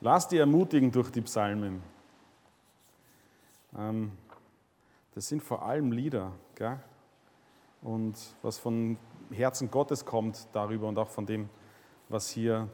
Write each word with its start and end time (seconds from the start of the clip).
Lass 0.00 0.28
dich 0.28 0.38
ermutigen 0.38 0.92
durch 0.92 1.10
die 1.10 1.22
Psalmen. 1.22 1.82
Ähm, 3.76 4.12
das 5.14 5.26
sind 5.26 5.42
vor 5.42 5.62
allem 5.62 5.90
Lieder. 5.90 6.30
Gell? 6.54 6.78
Und 7.82 8.16
was 8.42 8.58
von 8.58 8.96
Herzen 9.32 9.70
Gottes 9.70 10.04
kommt 10.04 10.46
darüber 10.52 10.86
und 10.88 10.98
auch 10.98 11.08
von 11.08 11.26
dem, 11.26 11.48
was 12.08 12.30
hier 12.30 12.68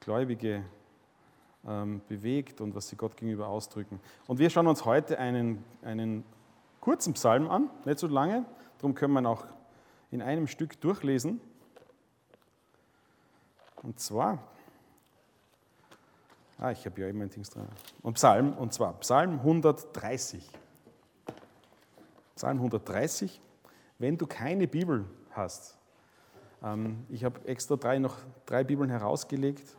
Gläubige 0.00 0.64
ähm, 1.66 2.00
bewegt 2.08 2.60
und 2.60 2.74
was 2.74 2.88
sie 2.88 2.96
Gott 2.96 3.16
gegenüber 3.16 3.46
ausdrücken. 3.46 4.00
Und 4.26 4.40
wir 4.40 4.50
schauen 4.50 4.66
uns 4.66 4.84
heute 4.84 5.20
einen, 5.20 5.64
einen 5.82 6.24
kurzen 6.80 7.14
Psalm 7.14 7.48
an, 7.48 7.70
nicht 7.84 8.00
so 8.00 8.08
lange, 8.08 8.44
darum 8.78 8.96
können 8.96 9.12
wir 9.14 9.20
ihn 9.20 9.26
auch 9.26 9.44
in 10.10 10.20
einem 10.20 10.48
Stück 10.48 10.80
durchlesen. 10.80 11.40
Und 13.82 14.00
zwar, 14.00 14.38
ah, 16.62 16.70
ich 16.70 16.86
habe 16.86 17.00
ja 17.00 17.08
eben 17.08 17.20
ein 17.20 17.28
Ding 17.28 17.42
dran. 17.42 17.68
Und 18.02 18.14
Psalm, 18.14 18.52
und 18.54 18.72
zwar 18.72 18.92
Psalm 19.00 19.40
130. 19.40 20.48
Psalm 22.36 22.56
130. 22.58 23.40
Wenn 23.98 24.16
du 24.16 24.26
keine 24.26 24.68
Bibel 24.68 25.04
hast, 25.30 25.76
ähm, 26.62 27.04
ich 27.08 27.24
habe 27.24 27.44
extra 27.46 27.76
drei, 27.76 27.98
noch 27.98 28.16
drei 28.46 28.62
Bibeln 28.62 28.90
herausgelegt, 28.90 29.76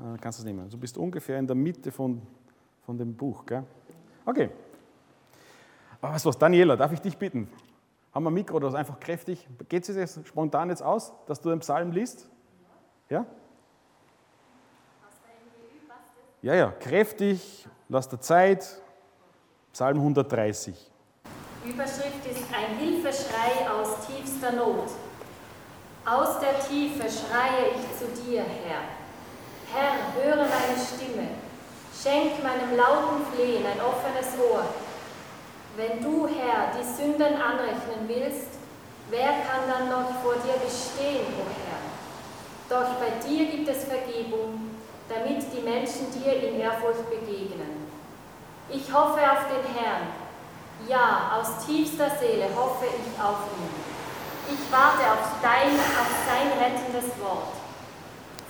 äh, 0.00 0.18
kannst 0.20 0.38
du 0.38 0.42
es 0.42 0.44
nehmen. 0.44 0.68
Du 0.68 0.78
bist 0.78 0.98
ungefähr 0.98 1.38
in 1.38 1.46
der 1.46 1.56
Mitte 1.56 1.92
von, 1.92 2.20
von 2.84 2.98
dem 2.98 3.14
Buch. 3.14 3.46
Gell? 3.46 3.64
Okay. 4.24 4.50
Aber 6.00 6.12
was, 6.14 6.26
was, 6.26 6.36
Daniela, 6.36 6.76
darf 6.76 6.92
ich 6.92 7.00
dich 7.00 7.16
bitten? 7.16 7.48
Haben 8.12 8.24
wir 8.24 8.30
ein 8.30 8.34
Mikro 8.34 8.56
oder 8.56 8.68
was 8.68 8.74
einfach 8.74 8.98
kräftig? 8.98 9.46
Geht 9.68 9.88
es 9.88 9.94
dir 9.94 10.24
spontan 10.24 10.70
jetzt 10.70 10.82
aus, 10.82 11.12
dass 11.26 11.40
du 11.40 11.50
den 11.50 11.60
Psalm 11.60 11.92
liest? 11.92 12.28
Ja? 13.08 13.26
Ja, 16.42 16.54
ja, 16.54 16.70
kräftig, 16.70 17.66
lass 17.88 18.08
der 18.08 18.20
Zeit. 18.20 18.66
Psalm 19.72 19.98
130. 19.98 20.74
Überschrift 21.64 22.26
ist 22.30 22.44
ein 22.54 22.78
Hilfeschrei 22.78 23.68
aus 23.70 24.06
tiefster 24.06 24.52
Not. 24.52 24.90
Aus 26.04 26.38
der 26.40 26.60
Tiefe 26.60 27.02
schreie 27.02 27.72
ich 27.74 27.98
zu 27.98 28.22
dir, 28.22 28.42
Herr. 28.42 28.82
Herr, 29.72 30.14
höre 30.14 30.36
meine 30.36 30.78
Stimme. 30.78 31.28
Schenk 31.92 32.42
meinem 32.42 32.76
lauten 32.76 33.24
Flehen 33.32 33.64
ein 33.66 33.80
offenes 33.80 34.38
Ohr. 34.38 34.66
Wenn 35.76 36.02
du, 36.02 36.28
Herr, 36.28 36.70
die 36.78 36.84
Sünden 36.84 37.40
anrechnen 37.40 38.06
willst, 38.06 38.48
wer 39.10 39.28
kann 39.44 39.66
dann 39.68 39.88
noch 39.88 40.22
vor 40.22 40.34
dir 40.34 40.60
bestehen, 40.64 41.26
o 41.40 41.44
Herr? 41.64 41.80
Doch 42.68 42.94
bei 42.96 43.26
dir 43.26 43.46
gibt 43.46 43.68
es 43.68 43.84
Vergebung, 43.84 44.65
damit 45.08 45.42
die 45.52 45.62
Menschen 45.62 46.10
dir 46.12 46.32
in 46.42 46.60
Ehrfurcht 46.60 47.08
begegnen. 47.08 47.86
Ich 48.68 48.92
hoffe 48.92 49.20
auf 49.20 49.46
den 49.46 49.74
Herrn. 49.74 50.08
Ja, 50.88 51.38
aus 51.38 51.64
tiefster 51.64 52.10
Seele 52.18 52.48
hoffe 52.54 52.86
ich 52.86 53.22
auf 53.22 53.46
ihn. 53.56 53.70
Ich 54.48 54.72
warte 54.72 55.10
auf, 55.10 55.40
dein, 55.42 55.72
auf 55.74 56.10
sein 56.26 56.50
rettendes 56.58 57.10
Wort. 57.20 57.54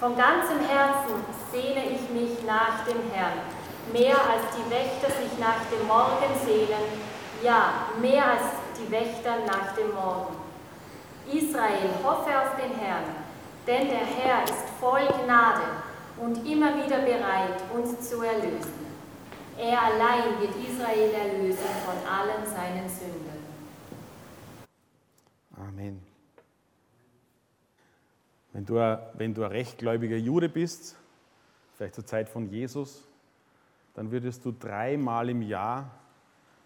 Von 0.00 0.16
ganzem 0.16 0.60
Herzen 0.60 1.24
sehne 1.52 1.86
ich 1.86 2.10
mich 2.10 2.42
nach 2.44 2.84
dem 2.84 3.10
Herrn, 3.12 3.40
mehr 3.92 4.16
als 4.16 4.44
die 4.56 4.70
Wächter 4.70 5.08
sich 5.08 5.38
nach 5.38 5.64
dem 5.70 5.86
Morgen 5.86 6.32
sehnen, 6.44 6.84
ja, 7.42 7.86
mehr 8.00 8.24
als 8.24 8.42
die 8.78 8.90
Wächter 8.90 9.36
nach 9.46 9.74
dem 9.74 9.94
Morgen. 9.94 10.36
Israel, 11.32 11.90
hoffe 12.04 12.30
auf 12.38 12.56
den 12.56 12.74
Herrn. 12.78 13.04
Denn 13.66 13.88
der 13.88 13.98
Herr 13.98 14.44
ist 14.44 14.68
voll 14.78 15.06
Gnade 15.24 15.85
und 16.20 16.46
immer 16.46 16.84
wieder 16.84 17.00
bereit, 17.00 17.62
uns 17.74 18.08
zu 18.08 18.22
erlösen. 18.22 18.86
Er 19.58 19.82
allein 19.82 20.40
wird 20.40 20.54
Israel 20.56 21.10
erlösen 21.12 21.64
von 21.84 21.96
allen 22.08 22.46
seinen 22.46 22.88
Sünden. 22.88 23.46
Amen. 25.56 26.02
Wenn 28.52 28.66
du, 28.66 28.74
wenn 29.14 29.34
du 29.34 29.44
ein 29.44 29.50
rechtgläubiger 29.50 30.16
Jude 30.16 30.48
bist, 30.48 30.96
vielleicht 31.76 31.94
zur 31.94 32.06
Zeit 32.06 32.28
von 32.28 32.48
Jesus, 32.48 33.02
dann 33.94 34.10
würdest 34.10 34.44
du 34.44 34.52
dreimal 34.52 35.30
im 35.30 35.42
Jahr 35.42 35.90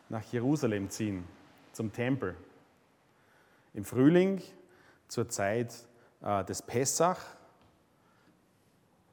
nach 0.09 0.22
Jerusalem 0.32 0.91
ziehen, 0.91 1.25
zum 1.72 1.93
Tempel. 1.93 2.37
Im 3.75 3.84
Frühling, 3.84 4.43
zur 5.06 5.28
Zeit 5.28 5.72
äh, 6.22 6.44
des 6.44 6.62
Pessach. 6.62 7.21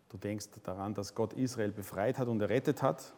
Du 0.09 0.18
denkst 0.18 0.47
daran, 0.63 0.94
dass 0.94 1.13
Gott 1.13 1.34
Israel 1.34 1.72
befreit 1.72 2.18
hat 2.18 2.28
und 2.28 2.41
errettet 2.41 2.81
hat. 2.81 3.13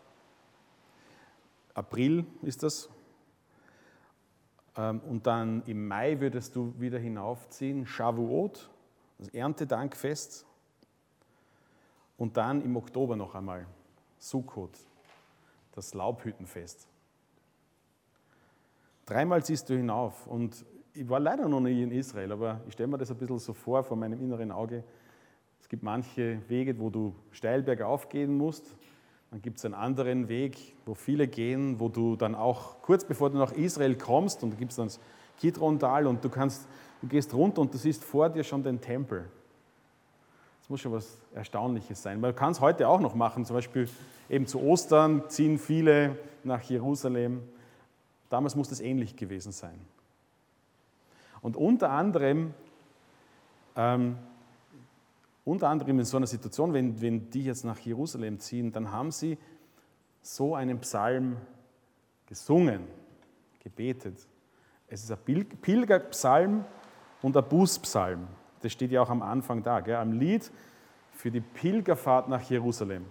April 1.74 2.26
ist 2.42 2.64
das. 2.64 2.90
Ähm, 4.76 5.00
und 5.02 5.28
dann 5.28 5.64
im 5.66 5.88
Mai 5.88 6.20
würdest 6.20 6.56
du 6.56 6.74
wieder 6.80 6.98
hinaufziehen, 6.98 7.86
Shavuot, 7.86 8.70
das 9.18 9.30
Erntedankfest. 9.30 10.46
Und 12.18 12.38
dann 12.38 12.62
im 12.62 12.76
Oktober 12.76 13.16
noch 13.16 13.36
einmal, 13.36 13.66
Sukkot, 14.18 14.78
das 15.74 15.94
Laubhüttenfest. 15.94 16.88
Dreimal 19.06 19.44
ziehst 19.44 19.70
du 19.70 19.76
hinauf 19.76 20.28
und 20.28 20.66
ich 20.94 21.08
war 21.08 21.20
leider 21.20 21.48
noch 21.48 21.62
nie 21.62 21.82
in 21.82 21.92
Israel, 21.92 22.32
aber 22.32 22.62
ich 22.68 22.74
stelle 22.74 22.88
mir 22.88 22.98
das 22.98 23.10
ein 23.10 23.18
bisschen 23.18 23.40
so 23.40 23.54
vor, 23.54 23.84
vor 23.84 23.96
meinem 23.96 24.22
inneren 24.22 24.52
Auge. 24.52 24.84
Es 25.62 25.70
gibt 25.70 25.84
manche 25.84 26.40
Wege, 26.48 26.80
wo 26.80 26.90
du 26.90 27.14
steil 27.32 27.62
bergauf 27.62 28.10
gehen 28.10 28.38
musst. 28.38 28.76
Dann 29.32 29.42
gibt 29.42 29.60
es 29.60 29.66
einen 29.66 29.76
anderen 29.76 30.28
Weg, 30.28 30.76
wo 30.86 30.96
viele 30.96 31.28
gehen, 31.28 31.80
wo 31.80 31.90
du 31.90 32.16
dann 32.16 32.34
auch 32.34 32.82
kurz 32.82 33.06
bevor 33.06 33.30
du 33.30 33.38
nach 33.38 33.52
Israel 33.52 33.96
kommst, 33.96 34.44
und 34.44 34.58
gibt 34.58 34.72
es 34.72 34.78
dann 34.78 34.88
das 34.88 35.00
Kidron-Tal 35.40 36.08
und 36.08 36.24
du, 36.24 36.30
kannst, 36.30 36.68
du 37.02 37.08
gehst 37.08 37.34
runter 37.34 37.62
und 37.62 37.74
du 37.74 37.78
siehst 37.78 38.04
vor 38.04 38.30
dir 38.30 38.44
schon 38.44 38.64
den 38.64 38.82
Tempel. 38.82 39.26
Das 40.62 40.70
muss 40.70 40.82
schon 40.82 40.92
was 40.92 41.18
Erstaunliches 41.34 42.02
sein. 42.02 42.20
Man 42.20 42.36
kann 42.36 42.52
es 42.52 42.60
heute 42.60 42.88
auch 42.88 43.00
noch 43.00 43.16
machen, 43.16 43.46
zum 43.46 43.56
Beispiel 43.56 43.88
eben 44.30 44.48
zu 44.48 44.62
Ostern 44.62 45.30
ziehen 45.30 45.58
viele 45.60 46.18
nach 46.44 46.62
Jerusalem. 46.62 47.42
Damals 48.30 48.56
muss 48.56 48.70
das 48.70 48.80
ähnlich 48.80 49.16
gewesen 49.16 49.52
sein. 49.52 49.80
Und 51.42 51.56
unter 51.56 51.92
anderem, 51.92 52.54
ähm, 53.76 54.18
unter 55.46 55.70
anderem 55.70 56.00
in 56.00 56.06
so 56.06 56.18
einer 56.18 56.28
Situation, 56.28 56.74
wenn, 56.74 57.02
wenn 57.02 57.30
die 57.30 57.44
jetzt 57.44 57.64
nach 57.66 57.80
Jerusalem 57.80 58.40
ziehen, 58.40 58.72
dann 58.72 58.92
haben 58.92 59.12
sie 59.12 59.38
so 60.22 60.56
einen 60.56 60.80
Psalm 60.80 61.38
gesungen, 62.26 62.88
gebetet. 63.64 64.28
Es 64.88 65.04
ist 65.04 65.12
ein 65.12 65.46
Pilgerpsalm 65.62 66.66
und 67.22 67.38
ein 67.38 67.48
Bußpsalm. 67.48 68.28
Das 68.62 68.72
steht 68.72 68.92
ja 68.92 69.02
auch 69.02 69.10
am 69.10 69.22
Anfang 69.22 69.64
da, 69.64 69.80
gell? 69.80 69.96
am 69.96 70.12
Lied 70.14 70.52
für 71.12 71.32
die 71.32 71.42
Pilgerfahrt 71.42 72.30
nach 72.30 72.42
Jerusalem. 72.44 73.06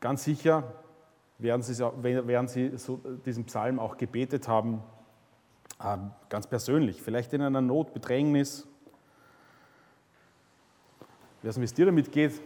Ganz 0.00 0.24
sicher 0.24 0.74
werden 1.38 1.62
sie, 1.62 1.78
werden 1.78 2.48
sie 2.48 2.76
so 2.76 3.00
diesen 3.24 3.44
Psalm 3.44 3.78
auch 3.78 3.96
gebetet 3.96 4.48
haben, 4.48 4.82
ganz 6.28 6.46
persönlich, 6.46 7.02
vielleicht 7.02 7.32
in 7.32 7.42
einer 7.42 7.60
Not, 7.60 7.92
Bedrängnis. 7.92 8.66
Ich 11.42 11.48
weiß 11.48 11.56
nicht, 11.56 11.62
wie 11.62 11.64
es 11.64 11.74
dir 11.74 11.86
damit 11.86 12.10
geht. 12.10 12.40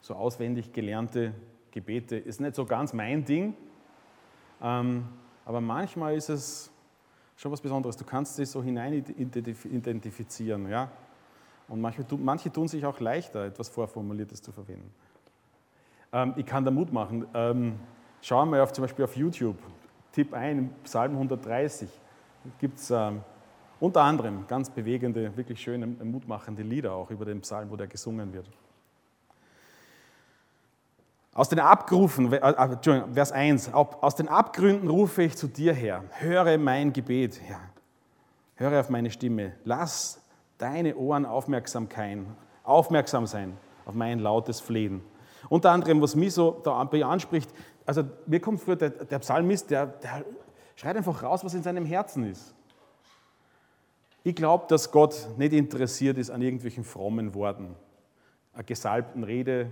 So 0.00 0.14
auswendig 0.14 0.72
gelernte 0.72 1.34
Gebete 1.70 2.16
ist 2.16 2.40
nicht 2.40 2.54
so 2.54 2.64
ganz 2.64 2.92
mein 2.92 3.24
Ding, 3.24 3.54
ähm, 4.60 5.06
aber 5.44 5.60
manchmal 5.60 6.16
ist 6.16 6.28
es 6.28 6.70
schon 7.36 7.52
was 7.52 7.60
Besonderes. 7.60 7.96
Du 7.96 8.04
kannst 8.04 8.38
dich 8.38 8.48
so 8.48 8.62
hinein 8.62 8.92
identifizieren. 8.94 10.68
Ja? 10.68 10.90
Und 11.68 11.80
manche, 11.80 12.04
manche 12.18 12.52
tun 12.52 12.68
sich 12.68 12.84
auch 12.84 13.00
leichter, 13.00 13.46
etwas 13.46 13.68
Vorformuliertes 13.68 14.42
zu 14.42 14.52
verwenden. 14.52 14.90
Ähm, 16.12 16.34
ich 16.36 16.46
kann 16.46 16.64
da 16.64 16.70
Mut 16.70 16.92
machen. 16.92 17.26
Ähm, 17.34 17.78
schauen 18.20 18.50
wir 18.50 18.62
auf, 18.62 18.72
zum 18.72 18.82
Beispiel 18.82 19.04
auf 19.04 19.16
YouTube. 19.16 19.56
Tipp 20.12 20.34
ein, 20.34 20.74
Psalm 20.84 21.12
130. 21.12 21.88
Gibt 22.58 22.78
es 22.78 22.90
ähm, 22.90 23.22
unter 23.80 24.02
anderem 24.02 24.46
ganz 24.46 24.70
bewegende, 24.70 25.36
wirklich 25.36 25.60
schöne, 25.60 25.86
mutmachende 25.86 26.62
Lieder 26.62 26.92
auch 26.92 27.10
über 27.10 27.24
den 27.24 27.40
Psalm, 27.40 27.70
wo 27.70 27.76
der 27.76 27.86
gesungen 27.86 28.32
wird. 28.32 28.48
Aus 31.34 31.48
den 31.48 31.60
Abgerufen, 31.60 32.30
äh, 32.32 32.36
äh 32.36 33.02
Vers 33.14 33.32
1, 33.32 33.72
aus 33.72 34.14
den 34.14 34.28
Abgründen 34.28 34.88
rufe 34.88 35.22
ich 35.22 35.36
zu 35.36 35.48
dir 35.48 35.72
her. 35.72 36.04
Höre 36.18 36.58
mein 36.58 36.92
Gebet, 36.92 37.40
Herr. 37.42 37.60
Höre 38.56 38.80
auf 38.80 38.90
meine 38.90 39.10
Stimme. 39.10 39.54
Lass 39.64 40.20
deine 40.58 40.94
Ohren 40.94 41.24
aufmerksam 41.24 41.88
sein 43.26 43.56
auf 43.84 43.94
mein 43.94 44.18
lautes 44.18 44.60
Flehen. 44.60 45.02
Unter 45.48 45.72
anderem, 45.72 46.00
was 46.00 46.14
mich 46.14 46.34
so 46.34 46.60
da 46.62 46.80
anspricht, 46.80 47.50
also 47.86 48.04
mir 48.26 48.40
kommt 48.40 48.60
vor, 48.60 48.76
der, 48.76 48.90
der 48.90 49.18
Psalmist, 49.18 49.70
der, 49.70 49.86
der 49.86 50.24
schreit 50.76 50.96
einfach 50.96 51.22
raus, 51.22 51.44
was 51.44 51.54
in 51.54 51.62
seinem 51.62 51.84
Herzen 51.84 52.24
ist. 52.24 52.54
Ich 54.24 54.36
glaube, 54.36 54.66
dass 54.68 54.90
Gott 54.92 55.28
nicht 55.36 55.52
interessiert 55.52 56.16
ist 56.18 56.30
an 56.30 56.42
irgendwelchen 56.42 56.84
frommen 56.84 57.34
Worten, 57.34 57.74
einer 58.52 58.62
gesalbten 58.62 59.24
Rede, 59.24 59.70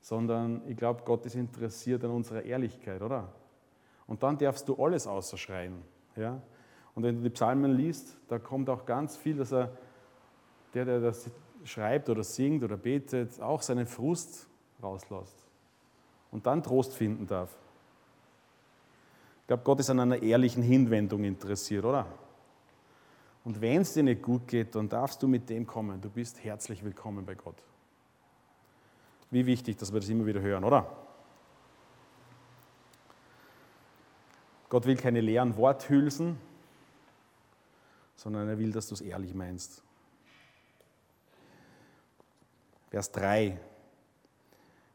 sondern 0.00 0.62
ich 0.68 0.76
glaube, 0.76 1.02
Gott 1.04 1.24
ist 1.24 1.34
interessiert 1.34 2.04
an 2.04 2.10
unserer 2.10 2.42
Ehrlichkeit, 2.42 3.00
oder? 3.00 3.32
Und 4.06 4.22
dann 4.22 4.36
darfst 4.38 4.68
du 4.68 4.82
alles 4.82 5.06
außerschreien. 5.06 5.82
Ja? 6.16 6.40
Und 6.94 7.02
wenn 7.02 7.16
du 7.16 7.22
die 7.22 7.30
Psalmen 7.30 7.72
liest, 7.72 8.18
da 8.28 8.38
kommt 8.38 8.68
auch 8.68 8.84
ganz 8.84 9.16
viel, 9.16 9.36
dass 9.36 9.52
er, 9.52 9.70
der, 10.74 10.84
der 10.84 11.00
das 11.00 11.30
schreibt 11.64 12.08
oder 12.10 12.22
singt 12.22 12.62
oder 12.62 12.76
betet, 12.76 13.40
auch 13.40 13.62
seinen 13.62 13.86
Frust 13.86 14.46
rauslässt 14.82 15.47
und 16.30 16.46
dann 16.46 16.62
Trost 16.62 16.94
finden 16.94 17.26
darf. 17.26 17.50
Ich 19.42 19.46
glaube, 19.46 19.62
Gott 19.64 19.80
ist 19.80 19.90
an 19.90 20.00
einer 20.00 20.22
ehrlichen 20.22 20.62
Hinwendung 20.62 21.24
interessiert, 21.24 21.84
oder? 21.84 22.06
Und 23.44 23.60
wenn 23.60 23.80
es 23.80 23.94
dir 23.94 24.02
nicht 24.02 24.20
gut 24.22 24.46
geht, 24.46 24.74
dann 24.74 24.88
darfst 24.88 25.22
du 25.22 25.28
mit 25.28 25.48
dem 25.48 25.66
kommen. 25.66 26.00
Du 26.00 26.10
bist 26.10 26.44
herzlich 26.44 26.84
willkommen 26.84 27.24
bei 27.24 27.34
Gott. 27.34 27.56
Wie 29.30 29.46
wichtig, 29.46 29.78
dass 29.78 29.92
wir 29.92 30.00
das 30.00 30.08
immer 30.08 30.26
wieder 30.26 30.40
hören, 30.40 30.64
oder? 30.64 30.86
Gott 34.68 34.84
will 34.84 34.96
keine 34.96 35.22
leeren 35.22 35.56
Worthülsen, 35.56 36.38
sondern 38.16 38.48
er 38.48 38.58
will, 38.58 38.72
dass 38.72 38.88
du 38.88 38.94
es 38.94 39.00
ehrlich 39.00 39.32
meinst. 39.32 39.82
Vers 42.90 43.12
3. 43.12 43.58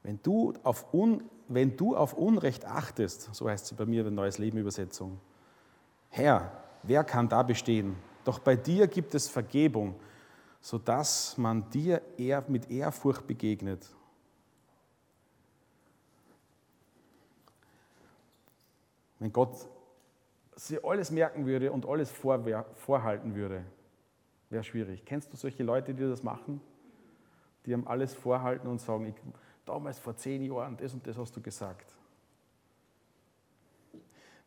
Wenn 0.04 0.22
du, 0.22 0.54
auf 0.64 0.94
Un, 0.94 1.24
wenn 1.48 1.76
du 1.78 1.96
auf 1.96 2.14
Unrecht 2.14 2.66
achtest, 2.66 3.34
so 3.34 3.50
heißt 3.50 3.72
es 3.72 3.78
bei 3.78 3.86
mir 3.86 4.06
in 4.06 4.16
Neues 4.16 4.38
Leben 4.38 4.58
Übersetzung, 4.58 5.20
Herr, 6.10 6.52
wer 6.84 7.04
kann 7.04 7.30
da 7.30 7.42
bestehen? 7.42 7.96
Doch 8.26 8.40
bei 8.40 8.56
dir 8.56 8.88
gibt 8.88 9.16
es 9.16 9.28
Vergebung, 9.28 9.96
sodass 10.62 11.38
man 11.38 11.70
dir 11.72 12.02
eher 12.18 12.44
mit 12.48 12.70
Ehrfurcht 12.70 13.26
begegnet. 13.28 13.90
Wenn 19.20 19.32
Gott 19.32 19.68
sich 20.56 20.84
alles 20.86 21.10
merken 21.12 21.46
würde 21.46 21.72
und 21.72 21.86
alles 21.86 22.12
vorhalten 22.12 23.36
würde, 23.36 23.64
wäre 24.50 24.64
schwierig. 24.64 25.06
Kennst 25.06 25.32
du 25.32 25.38
solche 25.38 25.64
Leute, 25.64 25.94
die 25.94 26.04
das 26.04 26.24
machen? 26.24 26.62
Die 27.66 27.74
haben 27.74 27.88
alles 27.88 28.14
vorhalten 28.14 28.68
und 28.68 28.82
sagen, 28.82 29.08
ich, 29.08 29.16
damals 29.66 30.00
vor 30.00 30.16
zehn 30.16 30.44
Jahren, 30.44 30.78
das 30.78 30.94
und 30.94 31.06
das 31.06 31.18
hast 31.18 31.36
du 31.36 31.42
gesagt. 31.42 31.96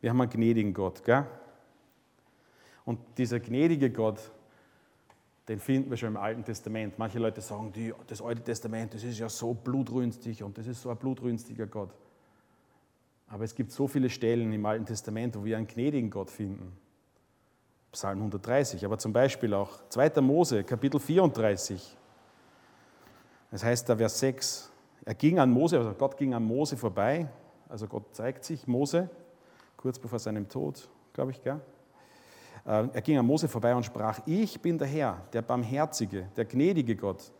Wir 0.01 0.11
haben 0.11 0.21
einen 0.21 0.31
gnädigen 0.31 0.75
Gott, 0.75 1.03
gell? 1.05 1.27
Und 2.85 3.01
dieser 3.19 3.41
gnädige 3.41 3.91
Gott, 3.91 4.31
den 5.49 5.59
finden 5.59 5.91
wir 5.91 5.97
schon 5.97 6.11
im 6.11 6.17
Alten 6.17 6.45
Testament. 6.45 6.99
Manche 6.99 7.19
Leute 7.19 7.41
sagen, 7.41 7.73
die, 7.73 7.93
das 8.07 8.21
Alte 8.23 8.43
Testament, 8.43 8.95
das 8.95 9.05
ist 9.05 9.19
ja 9.19 9.29
so 9.29 9.55
blutrünstig 9.55 10.43
und 10.43 10.59
das 10.59 10.67
ist 10.67 10.83
so 10.83 10.91
ein 10.91 10.97
blutrünstiger 10.97 11.67
Gott. 11.67 11.91
Aber 13.29 13.45
es 13.45 13.55
gibt 13.55 13.73
so 13.73 13.89
viele 13.89 14.09
Stellen 14.09 14.53
im 14.53 14.65
Alten 14.67 14.87
Testament, 14.87 15.37
wo 15.37 15.45
wir 15.45 15.57
einen 15.57 15.67
gnädigen 15.67 16.11
Gott 16.11 16.31
finden. 16.31 16.77
Psalm 17.93 18.19
130, 18.19 18.85
aber 18.85 18.99
zum 18.99 19.13
Beispiel 19.13 19.55
auch 19.55 19.81
2. 19.89 20.21
Mose, 20.21 20.65
Kapitel 20.65 21.01
34. 21.01 21.97
Das 23.51 23.65
heißt 23.65 23.89
da 23.89 23.97
Vers 23.97 24.19
6, 24.21 24.71
er 25.07 25.15
ging 25.15 25.39
an 25.39 25.51
Mose, 25.51 25.79
also 25.79 25.93
Gott 25.93 26.17
ging 26.17 26.35
an 26.35 26.43
Mose 26.43 26.77
vorbei, 26.77 27.29
also 27.69 27.87
Gott 27.87 28.13
zeigt 28.15 28.45
sich 28.45 28.67
Mose, 28.67 29.09
kurz 29.77 29.99
bevor 29.99 30.19
seinem 30.19 30.49
Tod, 30.49 30.89
glaube 31.13 31.31
ich, 31.31 31.43
gell? 31.43 31.61
Äh, 32.67 32.89
er 32.93 33.03
ging 33.03 33.17
an 33.17 33.25
Mose 33.25 33.47
vorbei 33.47 33.75
und 33.75 33.85
sprach, 33.85 34.19
ich 34.27 34.61
bin 34.61 34.77
der 34.77 34.89
Herr, 34.89 35.23
der 35.33 35.43
barmherzige, 35.43 36.27
der 36.37 36.45
gnädige 36.45 36.97
Gott. 36.97 37.31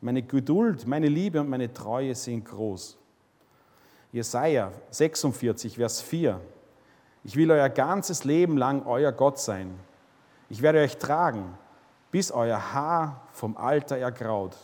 Meine 0.00 0.22
Geduld, 0.22 0.86
meine 0.86 1.08
Liebe 1.08 1.40
und 1.40 1.50
meine 1.50 1.72
Treue 1.72 2.14
sind 2.14 2.44
groß. 2.44 2.96
Jesaja 4.12 4.70
46, 4.90 5.74
Vers 5.74 6.00
4. 6.00 6.40
Ich 7.24 7.34
will 7.34 7.50
euer 7.50 7.68
ganzes 7.68 8.22
Leben 8.22 8.56
lang 8.56 8.86
euer 8.86 9.10
Gott 9.10 9.40
sein. 9.40 9.74
Ich 10.48 10.62
werde 10.62 10.78
euch 10.78 10.96
tragen, 10.98 11.58
bis 12.12 12.30
euer 12.30 12.72
Haar 12.72 13.26
vom 13.32 13.56
Alter 13.56 13.98
ergraut. 13.98 14.56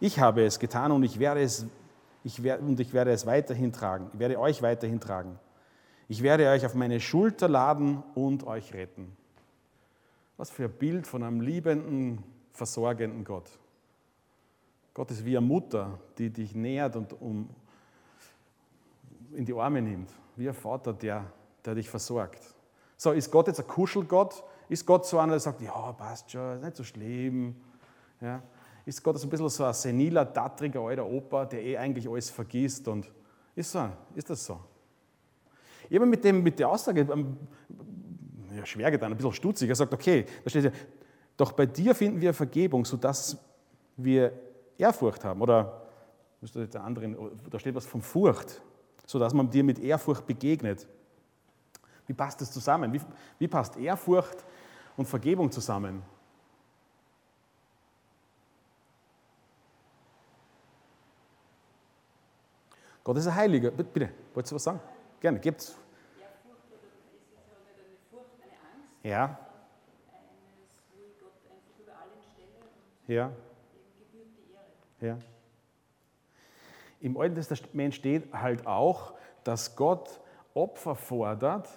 Ich 0.00 0.20
habe 0.20 0.44
es 0.44 0.58
getan 0.58 0.92
und 0.92 1.02
ich 1.02 1.18
werde 1.18 1.42
es, 1.42 1.66
ich 2.22 2.42
werde, 2.42 2.62
und 2.62 2.78
ich 2.80 2.92
werde 2.92 3.12
es 3.12 3.24
weiterhin 3.24 3.72
tragen. 3.72 4.10
Ich 4.12 4.18
werde 4.18 4.38
euch 4.38 4.62
weiterhin 4.62 5.00
tragen. 5.00 5.38
Ich 6.08 6.22
werde 6.22 6.48
euch 6.48 6.64
auf 6.64 6.74
meine 6.74 7.00
Schulter 7.00 7.48
laden 7.48 8.02
und 8.14 8.46
euch 8.46 8.74
retten. 8.74 9.16
Was 10.36 10.50
für 10.50 10.64
ein 10.64 10.72
Bild 10.72 11.06
von 11.06 11.22
einem 11.22 11.40
liebenden, 11.40 12.22
versorgenden 12.52 13.24
Gott. 13.24 13.50
Gott 14.92 15.10
ist 15.10 15.24
wie 15.24 15.36
eine 15.36 15.46
Mutter, 15.46 15.98
die 16.18 16.30
dich 16.30 16.54
nährt 16.54 16.96
und 16.96 17.12
um, 17.20 17.48
in 19.32 19.44
die 19.44 19.54
Arme 19.54 19.82
nimmt, 19.82 20.10
wie 20.36 20.48
ein 20.48 20.54
Vater, 20.54 20.92
der, 20.92 21.24
der 21.64 21.74
dich 21.74 21.88
versorgt. 21.88 22.42
So, 22.96 23.12
ist 23.12 23.30
Gott 23.30 23.48
jetzt 23.48 23.60
ein 23.60 23.66
Kuschelgott? 23.66 24.42
Ist 24.68 24.86
Gott 24.86 25.06
so 25.06 25.18
einer, 25.18 25.32
der 25.32 25.40
sagt, 25.40 25.60
ja, 25.60 25.92
passt 25.92 26.30
schon, 26.30 26.56
ist 26.56 26.62
nicht 26.62 26.76
so 26.76 26.84
schlimm? 26.84 27.56
Ja? 28.20 28.42
Ist 28.86 29.02
Gott 29.02 29.18
so 29.18 29.26
ein 29.26 29.30
bisschen 29.30 29.48
so 29.50 29.64
ein 29.64 29.74
seniler, 29.74 30.32
tattriger 30.32 30.80
alter 30.80 31.04
Opa, 31.04 31.44
der 31.44 31.62
eh 31.62 31.76
eigentlich 31.76 32.08
alles 32.08 32.30
vergisst? 32.30 32.88
Und 32.88 33.12
ist, 33.54 33.70
so, 33.70 33.86
ist 34.14 34.30
das 34.30 34.46
so? 34.46 34.58
Ich 35.90 35.96
habe 35.96 36.06
mit, 36.06 36.24
dem, 36.24 36.42
mit 36.42 36.58
der 36.58 36.70
Aussage 36.70 37.00
ähm, 37.00 37.36
ja, 38.56 38.64
schwer 38.64 38.90
getan, 38.90 39.12
ein 39.12 39.16
bisschen 39.16 39.32
stutzig. 39.34 39.68
Er 39.68 39.76
sagt, 39.76 39.92
okay, 39.92 40.24
da 40.42 40.48
steht 40.48 40.64
ja, 40.64 40.70
doch 41.36 41.52
bei 41.52 41.66
dir 41.66 41.94
finden 41.94 42.22
wir 42.22 42.32
Vergebung, 42.32 42.86
sodass 42.86 43.36
wir 43.98 44.32
Ehrfurcht 44.78 45.22
haben. 45.22 45.42
Oder 45.42 45.82
da 46.40 47.58
steht 47.58 47.74
was 47.74 47.84
von 47.84 48.00
Furcht 48.00 48.62
sodass 49.06 49.32
man 49.32 49.48
dir 49.48 49.64
mit 49.64 49.78
Ehrfurcht 49.78 50.26
begegnet. 50.26 50.86
Wie 52.06 52.12
passt 52.12 52.40
das 52.40 52.50
zusammen? 52.50 52.92
Wie, 52.92 53.00
wie 53.38 53.48
passt 53.48 53.76
Ehrfurcht 53.76 54.44
und 54.96 55.06
Vergebung 55.06 55.50
zusammen? 55.50 56.02
Gott 63.06 63.18
ist 63.18 63.28
ein 63.28 63.36
Heiliger. 63.36 63.70
Bitte, 63.70 64.08
wolltest 64.34 64.50
du 64.50 64.56
was 64.56 64.64
sagen? 64.64 64.80
Gerne, 65.20 65.38
gibt's. 65.38 65.78
Ja. 69.04 69.38
Ja. 73.06 73.30
Ja. 75.00 75.18
Im 77.00 77.16
Alten 77.16 77.36
Testament 77.36 77.94
steht 77.94 78.32
halt 78.32 78.66
auch, 78.66 79.14
dass 79.44 79.76
Gott 79.76 80.20
Opfer 80.52 80.96
fordert, 80.96 81.68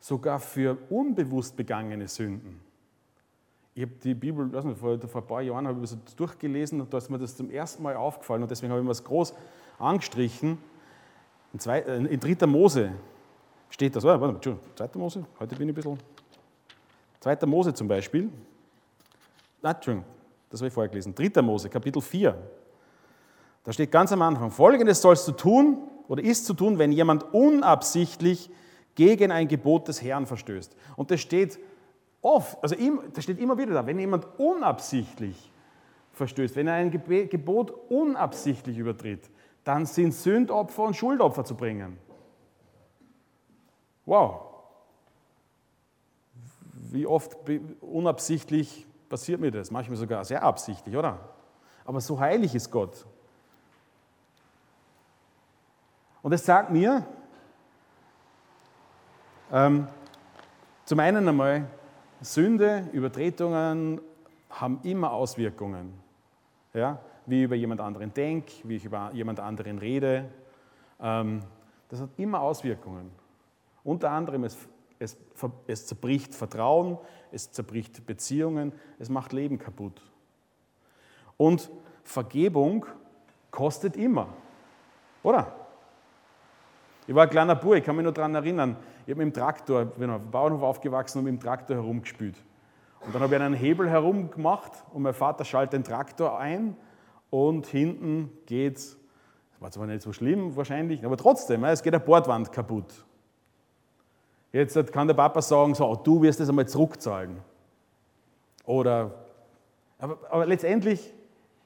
sogar 0.00 0.38
für 0.38 0.76
unbewusst 0.90 1.56
begangene 1.56 2.08
Sünden. 2.08 2.60
Ich 3.74 3.84
habe 3.84 3.94
die 4.02 4.12
Bibel, 4.12 4.44
nicht, 4.48 4.78
vor, 4.78 5.00
vor, 5.00 5.22
ein 5.22 5.26
paar 5.26 5.40
Jahren 5.40 5.66
habe 5.66 5.82
ich 5.82 5.90
das 6.04 6.14
durchgelesen 6.14 6.82
und 6.82 6.92
da 6.92 6.98
ist 6.98 7.08
mir 7.08 7.18
das 7.18 7.34
zum 7.34 7.50
ersten 7.50 7.82
Mal 7.82 7.96
aufgefallen 7.96 8.42
und 8.42 8.50
deswegen 8.50 8.70
habe 8.70 8.82
ich 8.82 8.84
mir 8.84 8.90
das 8.90 9.02
groß 9.02 9.32
angestrichen. 9.78 10.58
In, 11.52 11.58
zwei, 11.58 11.80
äh, 11.80 11.96
in 11.96 12.20
3. 12.20 12.46
Mose 12.46 12.92
steht 13.70 13.94
das, 13.96 14.04
oh, 14.04 14.08
warte, 14.08 14.34
Entschuldigung, 14.34 14.68
2. 14.76 14.88
Mose, 14.94 15.24
heute 15.38 15.56
bin 15.56 15.68
ich 15.68 15.72
ein 15.72 15.74
bisschen. 15.74 15.98
2. 17.20 17.46
Mose 17.46 17.74
zum 17.74 17.88
Beispiel. 17.88 18.30
Nein, 19.62 19.74
Entschuldigung, 19.74 20.06
das 20.50 20.60
habe 20.60 20.68
ich 20.68 20.74
vorher 20.74 20.90
gelesen. 20.90 21.14
3. 21.14 21.42
Mose, 21.42 21.68
Kapitel 21.68 22.02
4. 22.02 22.36
Da 23.64 23.72
steht 23.72 23.90
ganz 23.90 24.12
am 24.12 24.20
Anfang, 24.20 24.50
folgendes 24.50 25.00
sollst 25.00 25.26
du 25.26 25.32
tun 25.32 25.78
oder 26.06 26.22
ist 26.22 26.44
zu 26.44 26.52
tun, 26.52 26.78
wenn 26.78 26.92
jemand 26.92 27.32
unabsichtlich 27.32 28.50
gegen 28.94 29.32
ein 29.32 29.48
Gebot 29.48 29.88
des 29.88 30.02
Herrn 30.02 30.26
verstößt. 30.26 30.76
Und 30.96 31.10
das 31.10 31.20
steht 31.20 31.58
oft, 32.20 32.62
also 32.62 32.76
das 33.12 33.24
steht 33.24 33.38
immer 33.38 33.56
wieder 33.56 33.72
da, 33.72 33.86
wenn 33.86 33.98
jemand 33.98 34.26
unabsichtlich 34.38 35.50
verstößt, 36.12 36.56
wenn 36.56 36.66
er 36.66 36.74
ein 36.74 36.90
Gebot 36.90 37.72
unabsichtlich 37.88 38.78
übertritt, 38.78 39.30
dann 39.64 39.86
sind 39.86 40.12
Sündopfer 40.12 40.82
und 40.82 40.94
Schuldopfer 40.94 41.44
zu 41.44 41.56
bringen. 41.56 41.98
Wow. 44.06 44.42
Wie 46.72 47.06
oft 47.06 47.36
unabsichtlich 47.80 48.86
passiert 49.08 49.40
mir 49.40 49.50
das? 49.50 49.70
Manchmal 49.70 49.96
sogar 49.96 50.24
sehr 50.24 50.42
absichtlich, 50.42 50.96
oder? 50.96 51.18
Aber 51.84 52.00
so 52.00 52.20
heilig 52.20 52.54
ist 52.54 52.70
Gott. 52.70 53.06
Und 56.22 56.32
es 56.32 56.44
sagt 56.44 56.70
mir, 56.70 57.06
ähm, 59.52 59.88
zum 60.84 61.00
einen 61.00 61.28
einmal, 61.28 61.66
Sünde, 62.20 62.88
Übertretungen 62.92 64.00
haben 64.50 64.80
immer 64.82 65.12
Auswirkungen. 65.12 65.92
Ja? 66.72 66.98
Wie 67.26 67.38
ich 67.38 67.44
über 67.44 67.54
jemand 67.54 67.80
anderen 67.80 68.12
denke, 68.12 68.52
wie 68.64 68.76
ich 68.76 68.84
über 68.84 69.10
jemand 69.12 69.40
anderen 69.40 69.78
rede. 69.78 70.30
Ähm, 71.00 71.40
das 71.88 72.00
hat 72.00 72.10
immer 72.16 72.40
Auswirkungen. 72.40 73.10
Unter 73.82 74.10
anderem, 74.10 74.44
es 74.44 74.56
es, 74.98 75.16
es 75.66 75.86
zerbricht 75.86 76.34
Vertrauen, 76.34 76.98
es 77.30 77.50
zerbricht 77.50 78.06
Beziehungen, 78.06 78.72
es 78.98 79.08
macht 79.08 79.32
Leben 79.32 79.58
kaputt. 79.58 80.00
Und 81.36 81.70
Vergebung 82.02 82.86
kostet 83.50 83.96
immer, 83.96 84.28
oder? 85.22 85.52
Ich 87.06 87.14
war 87.14 87.24
ein 87.24 87.30
kleiner 87.30 87.54
Bub, 87.54 87.74
ich 87.74 87.84
kann 87.84 87.96
mich 87.96 88.04
nur 88.04 88.12
daran 88.12 88.34
erinnern, 88.34 88.76
ich 89.04 89.12
habe 89.12 89.24
mit 89.24 89.34
dem 89.34 89.38
Traktor, 89.38 89.84
bin 89.84 90.10
auf 90.10 90.22
dem 90.22 90.30
Bauernhof 90.30 90.62
aufgewachsen 90.62 91.18
und 91.18 91.24
mit 91.24 91.34
dem 91.34 91.40
Traktor 91.40 91.76
herumgespült. 91.76 92.36
Und 93.00 93.14
dann 93.14 93.20
habe 93.20 93.34
ich 93.34 93.42
einen 93.42 93.54
Hebel 93.54 93.90
herumgemacht 93.90 94.72
und 94.92 95.02
mein 95.02 95.12
Vater 95.12 95.44
schaltet 95.44 95.74
den 95.74 95.84
Traktor 95.84 96.38
ein 96.38 96.76
und 97.30 97.66
hinten 97.66 98.30
geht, 98.46 98.76
das 98.76 98.96
war 99.60 99.70
zwar 99.70 99.86
nicht 99.86 100.02
so 100.02 100.12
schlimm 100.12 100.56
wahrscheinlich, 100.56 101.04
aber 101.04 101.16
trotzdem, 101.16 101.64
es 101.64 101.82
geht 101.82 101.94
eine 101.94 102.04
Bordwand 102.04 102.52
kaputt. 102.52 103.04
Jetzt 104.52 104.92
kann 104.92 105.08
der 105.08 105.14
Papa 105.14 105.42
sagen, 105.42 105.74
so, 105.74 105.96
du 105.96 106.22
wirst 106.22 106.38
das 106.38 106.48
einmal 106.48 106.68
zurückzahlen. 106.68 107.38
Oder, 108.64 109.12
aber, 109.98 110.18
aber 110.30 110.46
letztendlich, 110.46 111.12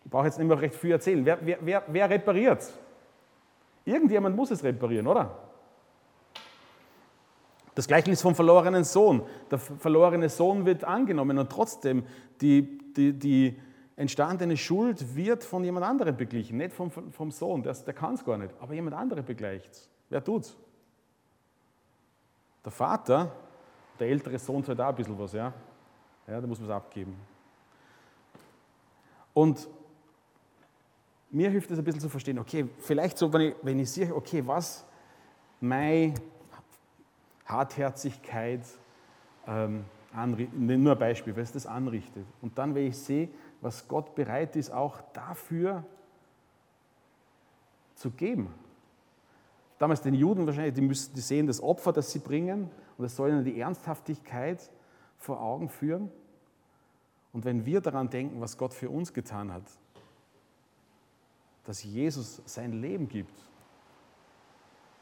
ich 0.05 0.11
brauche 0.11 0.25
jetzt 0.25 0.39
nicht 0.39 0.49
mehr 0.49 0.59
recht 0.59 0.75
viel 0.75 0.93
erzählen, 0.93 1.25
wer, 1.25 1.39
wer, 1.45 1.59
wer, 1.61 1.83
wer 1.87 2.11
repariert 2.11 2.61
es? 2.61 2.79
Irgendjemand 3.85 4.37
muss 4.37 4.51
es 4.51 4.65
reparieren, 4.65 5.07
oder? 5.07 5.37
Das 7.75 7.87
Gleichnis 7.87 8.21
vom 8.21 8.35
verlorenen 8.35 8.85
Sohn. 8.85 9.23
Der 9.51 9.59
verlorene 9.59 10.29
Sohn 10.29 10.67
wird 10.67 10.83
angenommen 10.83 11.39
und 11.39 11.51
trotzdem 11.51 12.05
die, 12.41 12.79
die, 12.95 13.13
die 13.13 13.61
entstandene 13.99 14.57
Schuld 14.57 15.17
wird 15.17 15.43
von 15.43 15.65
jemand 15.65 15.85
anderem 15.85 16.17
beglichen, 16.17 16.59
nicht 16.59 16.73
vom, 16.73 16.91
vom 16.91 17.31
Sohn, 17.33 17.65
der, 17.65 17.75
der 17.75 17.93
kann 17.93 18.15
es 18.15 18.25
gar 18.25 18.39
nicht, 18.39 18.55
aber 18.61 18.73
jemand 18.73 18.95
anderem 18.95 19.25
begleicht 19.25 19.73
es. 19.73 19.89
Wer 20.09 20.23
tut's? 20.23 20.57
Der 22.65 22.71
Vater, 22.71 23.33
der 23.99 24.09
ältere 24.09 24.39
Sohn 24.39 24.63
zahlt 24.63 24.81
auch 24.81 24.89
ein 24.89 24.95
bisschen 24.95 25.19
was, 25.19 25.33
ja? 25.33 25.53
Ja, 26.29 26.41
da 26.41 26.47
muss 26.47 26.61
man 26.61 26.69
es 26.69 26.75
abgeben. 26.75 27.17
Und 29.35 29.69
mir 31.31 31.51
hilft 31.51 31.71
es 31.73 31.79
ein 31.79 31.85
bisschen 31.85 32.01
zu 32.01 32.09
verstehen, 32.09 32.39
okay, 32.39 32.69
vielleicht 32.79 33.19
so, 33.19 33.33
wenn 33.33 33.41
ich, 33.41 33.55
wenn 33.63 33.79
ich 33.81 33.91
sehe, 33.91 34.15
okay, 34.15 34.47
was 34.47 34.87
meine 35.61 36.15
Hartherzigkeit 37.45 38.65
ähm, 39.47 39.85
nur 40.57 40.93
ein 40.93 40.99
Beispiel, 40.99 41.37
was 41.37 41.53
das 41.53 41.67
anrichtet. 41.67 42.27
Und 42.41 42.57
dann, 42.57 42.75
wenn 42.75 42.87
ich 42.87 42.97
sehe, 42.97 43.29
was 43.61 43.89
Gott 43.89 44.15
bereit 44.15 44.57
ist, 44.57 44.71
auch 44.71 45.01
dafür 45.13 45.85
zu 47.95 48.11
geben. 48.11 48.55
Damals 49.79 50.03
den 50.03 50.15
Juden 50.15 50.47
wahrscheinlich, 50.47 50.75
die, 50.75 50.81
müssen, 50.81 51.15
die 51.15 51.21
sehen 51.21 51.47
das 51.47 51.61
Opfer, 51.61 51.93
das 51.93 52.11
sie 52.11 52.19
bringen, 52.19 52.71
und 52.97 53.05
das 53.05 53.15
soll 53.17 53.31
ihnen 53.31 53.45
die 53.45 53.61
Ernsthaftigkeit 53.61 54.71
vor 55.19 55.41
Augen 55.41 55.69
führen. 55.69 56.11
Und 57.33 57.45
wenn 57.45 57.65
wir 57.67 57.81
daran 57.81 58.11
denken, 58.11 58.41
was 58.41 58.57
Gott 58.57 58.75
für 58.75 58.91
uns 58.91 59.13
getan 59.13 59.53
hat, 59.53 59.65
dass 61.65 61.85
Jesus 61.85 62.43
sein 62.47 62.73
Leben 62.73 63.09
gibt, 63.09 63.35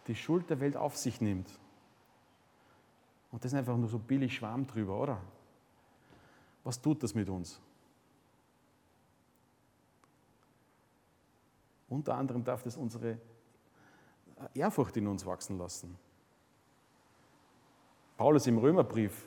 die 0.08 0.14
Schuld 0.14 0.50
der 0.50 0.60
Welt 0.60 0.76
auf 0.76 0.96
sich 0.96 1.20
nimmt, 1.20 1.48
und 3.32 3.44
das 3.44 3.52
ist 3.52 3.58
einfach 3.58 3.76
nur 3.76 3.88
so 3.88 3.98
billig 3.98 4.34
Schwarm 4.34 4.66
drüber, 4.66 5.00
oder? 5.00 5.20
Was 6.64 6.80
tut 6.80 7.02
das 7.02 7.14
mit 7.14 7.28
uns? 7.28 7.60
Unter 11.88 12.14
anderem 12.14 12.45
darf 12.45 12.62
das 12.62 12.76
unsere 12.76 13.19
Ehrfurcht 14.55 14.97
in 14.97 15.07
uns 15.07 15.25
wachsen 15.25 15.59
lassen. 15.59 15.97
Paulus 18.16 18.47
im 18.47 18.59
Römerbrief, 18.59 19.26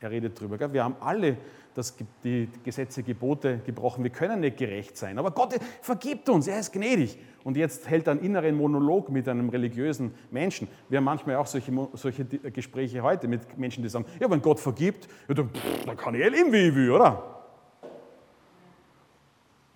er 0.00 0.10
redet 0.10 0.40
drüber. 0.40 0.72
Wir 0.72 0.84
haben 0.84 0.96
alle 1.00 1.36
das, 1.74 1.94
die 2.22 2.48
Gesetze, 2.64 3.02
Gebote 3.02 3.58
gebrochen. 3.64 4.04
Wir 4.04 4.10
können 4.10 4.40
nicht 4.40 4.56
gerecht 4.56 4.96
sein. 4.96 5.18
Aber 5.18 5.32
Gott 5.32 5.58
vergibt 5.82 6.28
uns, 6.28 6.46
er 6.46 6.60
ist 6.60 6.72
gnädig. 6.72 7.18
Und 7.44 7.56
jetzt 7.56 7.88
hält 7.88 8.06
er 8.06 8.12
einen 8.12 8.20
inneren 8.20 8.56
Monolog 8.56 9.10
mit 9.10 9.28
einem 9.28 9.48
religiösen 9.48 10.14
Menschen. 10.30 10.68
Wir 10.88 10.98
haben 10.98 11.04
manchmal 11.04 11.36
auch 11.36 11.46
solche, 11.46 11.72
solche 11.94 12.24
Gespräche 12.24 13.02
heute 13.02 13.26
mit 13.26 13.58
Menschen, 13.58 13.82
die 13.82 13.88
sagen, 13.88 14.06
ja, 14.20 14.30
wenn 14.30 14.42
Gott 14.42 14.60
vergibt, 14.60 15.08
ja, 15.28 15.34
dann, 15.34 15.50
dann 15.86 15.96
kann 15.96 16.14
ich 16.14 16.30
leben, 16.30 16.52
wie 16.52 16.68
ich 16.68 16.74
will, 16.74 16.90
oder? 16.90 17.37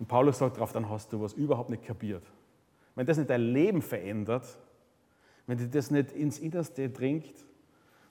Und 0.03 0.07
Paulus 0.09 0.39
sagt 0.39 0.57
darauf, 0.57 0.73
dann 0.73 0.89
hast 0.89 1.13
du 1.13 1.21
was 1.21 1.31
überhaupt 1.31 1.69
nicht 1.69 1.85
kapiert. 1.85 2.25
Wenn 2.93 3.05
das 3.05 3.15
nicht 3.15 3.29
dein 3.29 3.39
Leben 3.39 3.81
verändert, 3.81 4.59
wenn 5.47 5.57
dir 5.57 5.69
das 5.69 5.91
nicht 5.91 6.11
ins 6.11 6.39
Innerste 6.39 6.89
dringt, 6.89 7.33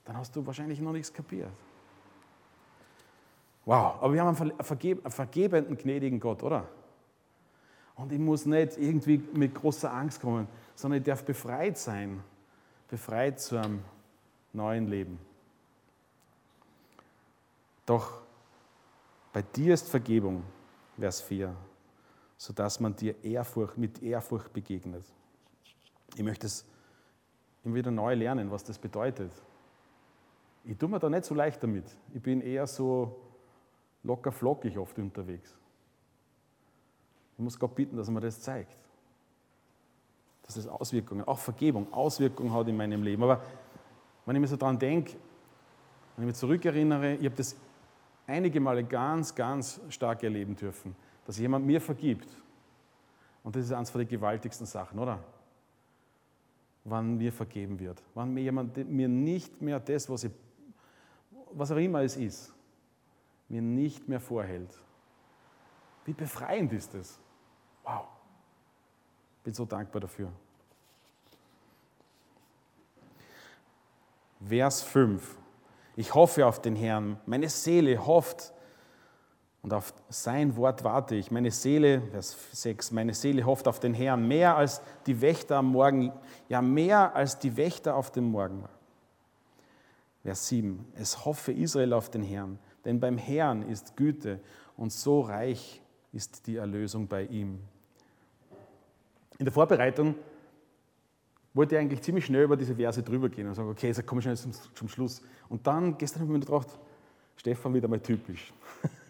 dann 0.03 0.17
hast 0.17 0.35
du 0.35 0.43
wahrscheinlich 0.43 0.81
noch 0.81 0.91
nichts 0.91 1.13
kapiert. 1.13 1.51
Wow, 3.65 3.97
aber 4.01 4.11
wir 4.11 4.23
haben 4.23 4.35
einen, 4.35 4.63
vergeb 4.63 5.05
einen 5.05 5.11
vergebenden, 5.11 5.77
gnädigen 5.77 6.19
Gott, 6.19 6.41
oder? 6.41 6.67
Und 7.93 8.11
ich 8.11 8.17
muss 8.17 8.47
nicht 8.47 8.75
irgendwie 8.79 9.21
mit 9.31 9.53
großer 9.53 9.93
Angst 9.93 10.19
kommen, 10.19 10.47
sondern 10.73 10.99
ich 10.99 11.05
darf 11.05 11.23
befreit 11.23 11.77
sein, 11.77 12.23
befreit 12.89 13.39
zu 13.39 13.57
einem 13.57 13.83
neuen 14.51 14.87
Leben. 14.87 15.19
Doch 17.85 18.13
bei 19.31 19.43
dir 19.43 19.75
ist 19.75 19.87
Vergebung, 19.89 20.41
Vers 20.97 21.21
4, 21.21 21.55
sodass 22.43 22.81
man 22.81 22.93
dir 22.93 23.23
Ehrfurcht, 23.23 23.77
mit 23.77 24.03
Ehrfurcht 24.03 24.51
begegnet. 24.51 25.05
Ich 26.17 26.23
möchte 26.23 26.45
es 26.45 26.65
immer 27.63 27.75
wieder 27.75 27.89
neu 27.89 28.15
lernen, 28.15 28.51
was 28.51 28.65
das 28.65 28.77
bedeutet. 28.77 29.31
Ich 30.65 30.77
tue 30.77 30.89
mir 30.89 30.99
da 30.99 31.09
nicht 31.09 31.23
so 31.23 31.35
leicht 31.35 31.63
damit. 31.63 31.85
Ich 32.13 32.21
bin 32.21 32.41
eher 32.41 32.67
so 32.67 33.17
locker 34.03 34.33
flockig 34.33 34.77
oft 34.77 34.99
unterwegs. 34.99 35.55
Ich 37.37 37.43
muss 37.45 37.57
Gott 37.57 37.75
bitten, 37.75 37.95
dass 37.95 38.09
er 38.09 38.11
mir 38.11 38.19
das 38.19 38.41
zeigt. 38.41 38.77
Dass 40.41 40.55
das 40.55 40.67
Auswirkungen, 40.67 41.25
auch 41.25 41.39
Vergebung, 41.39 41.93
Auswirkungen 41.93 42.51
hat 42.51 42.67
in 42.67 42.75
meinem 42.75 43.03
Leben. 43.03 43.23
Aber 43.23 43.41
wenn 44.25 44.35
ich 44.35 44.41
mir 44.41 44.47
so 44.47 44.57
daran 44.57 44.77
denke, 44.77 45.13
wenn 46.17 46.25
ich 46.25 46.31
mich 46.31 46.35
zurückerinnere, 46.35 47.13
ich 47.13 47.25
habe 47.25 47.37
das 47.37 47.55
einige 48.27 48.59
Male 48.59 48.83
ganz, 48.83 49.33
ganz 49.33 49.79
stark 49.87 50.23
erleben 50.23 50.57
dürfen, 50.57 50.93
dass 51.25 51.37
jemand 51.37 51.65
mir 51.65 51.79
vergibt. 51.81 52.27
Und 53.43 53.55
das 53.55 53.65
ist 53.65 53.71
eines 53.71 53.91
der 53.91 54.05
gewaltigsten 54.05 54.65
Sachen, 54.65 54.99
oder? 54.99 55.19
Wann 56.85 57.17
mir 57.17 57.31
vergeben 57.31 57.79
wird. 57.79 58.01
Wann 58.13 58.33
mir 58.33 58.41
jemand 58.41 58.77
mir 58.89 59.07
nicht 59.07 59.61
mehr 59.61 59.79
das, 59.79 60.09
was, 60.09 60.25
ich, 60.25 60.31
was 61.51 61.71
auch 61.71 61.77
immer 61.77 62.01
es 62.01 62.17
ist, 62.17 62.53
mir 63.49 63.61
nicht 63.61 64.07
mehr 64.07 64.19
vorhält. 64.19 64.79
Wie 66.05 66.13
befreiend 66.13 66.73
ist 66.73 66.93
das? 66.93 67.19
Wow. 67.83 68.07
Bin 69.43 69.53
so 69.53 69.65
dankbar 69.65 70.01
dafür. 70.01 70.31
Vers 74.45 74.83
5. 74.83 75.37
Ich 75.95 76.13
hoffe 76.13 76.45
auf 76.45 76.61
den 76.61 76.75
Herrn. 76.75 77.19
Meine 77.25 77.49
Seele 77.49 78.05
hofft 78.05 78.52
und 79.63 79.73
auf 79.73 79.93
sein 80.09 80.57
Wort 80.57 80.83
warte 80.83 81.15
ich. 81.15 81.31
Meine 81.31 81.49
Seele, 81.49 82.01
Vers 82.11 82.37
6, 82.51 82.91
meine 82.91 83.13
Seele 83.13 83.45
hofft 83.45 83.67
auf 83.67 83.79
den 83.79 83.93
Herrn 83.93 84.27
mehr 84.27 84.57
als 84.57 84.81
die 85.07 85.21
Wächter 85.21 85.55
am 85.57 85.67
Morgen, 85.67 86.11
ja 86.49 86.61
mehr 86.61 87.15
als 87.15 87.39
die 87.39 87.55
Wächter 87.55 87.95
auf 87.95 88.11
dem 88.11 88.25
Morgen. 88.25 88.65
Vers 90.21 90.49
7, 90.49 90.85
es 90.95 91.25
hoffe 91.25 91.53
Israel 91.53 91.93
auf 91.93 92.09
den 92.09 92.23
Herrn. 92.23 92.59
Denn 92.83 92.99
beim 92.99 93.17
Herrn 93.17 93.61
ist 93.63 93.95
Güte 93.95 94.41
und 94.75 94.91
so 94.91 95.21
reich 95.21 95.81
ist 96.11 96.45
die 96.45 96.57
Erlösung 96.57 97.07
bei 97.07 97.23
ihm. 97.23 97.59
In 99.37 99.45
der 99.45 99.53
Vorbereitung 99.53 100.15
wollte 101.53 101.75
ich 101.75 101.81
eigentlich 101.81 102.01
ziemlich 102.01 102.25
schnell 102.25 102.43
über 102.43 102.57
diese 102.57 102.75
Verse 102.75 103.01
drüber 103.01 103.29
gehen 103.29 103.47
und 103.47 103.55
sagen, 103.55 103.69
okay, 103.69 103.87
jetzt 103.87 104.05
komme 104.05 104.19
ich 104.19 104.23
schnell 104.23 104.35
zum, 104.35 104.51
zum 104.73 104.89
Schluss. 104.89 105.21
Und 105.47 105.65
dann, 105.65 105.97
gestern 105.97 106.21
habe 106.21 106.33
ich 106.33 106.39
mir 106.39 106.45
gedacht, 106.45 106.67
Stefan 107.37 107.73
wieder 107.73 107.87
mal 107.87 108.01
typisch. 108.01 108.51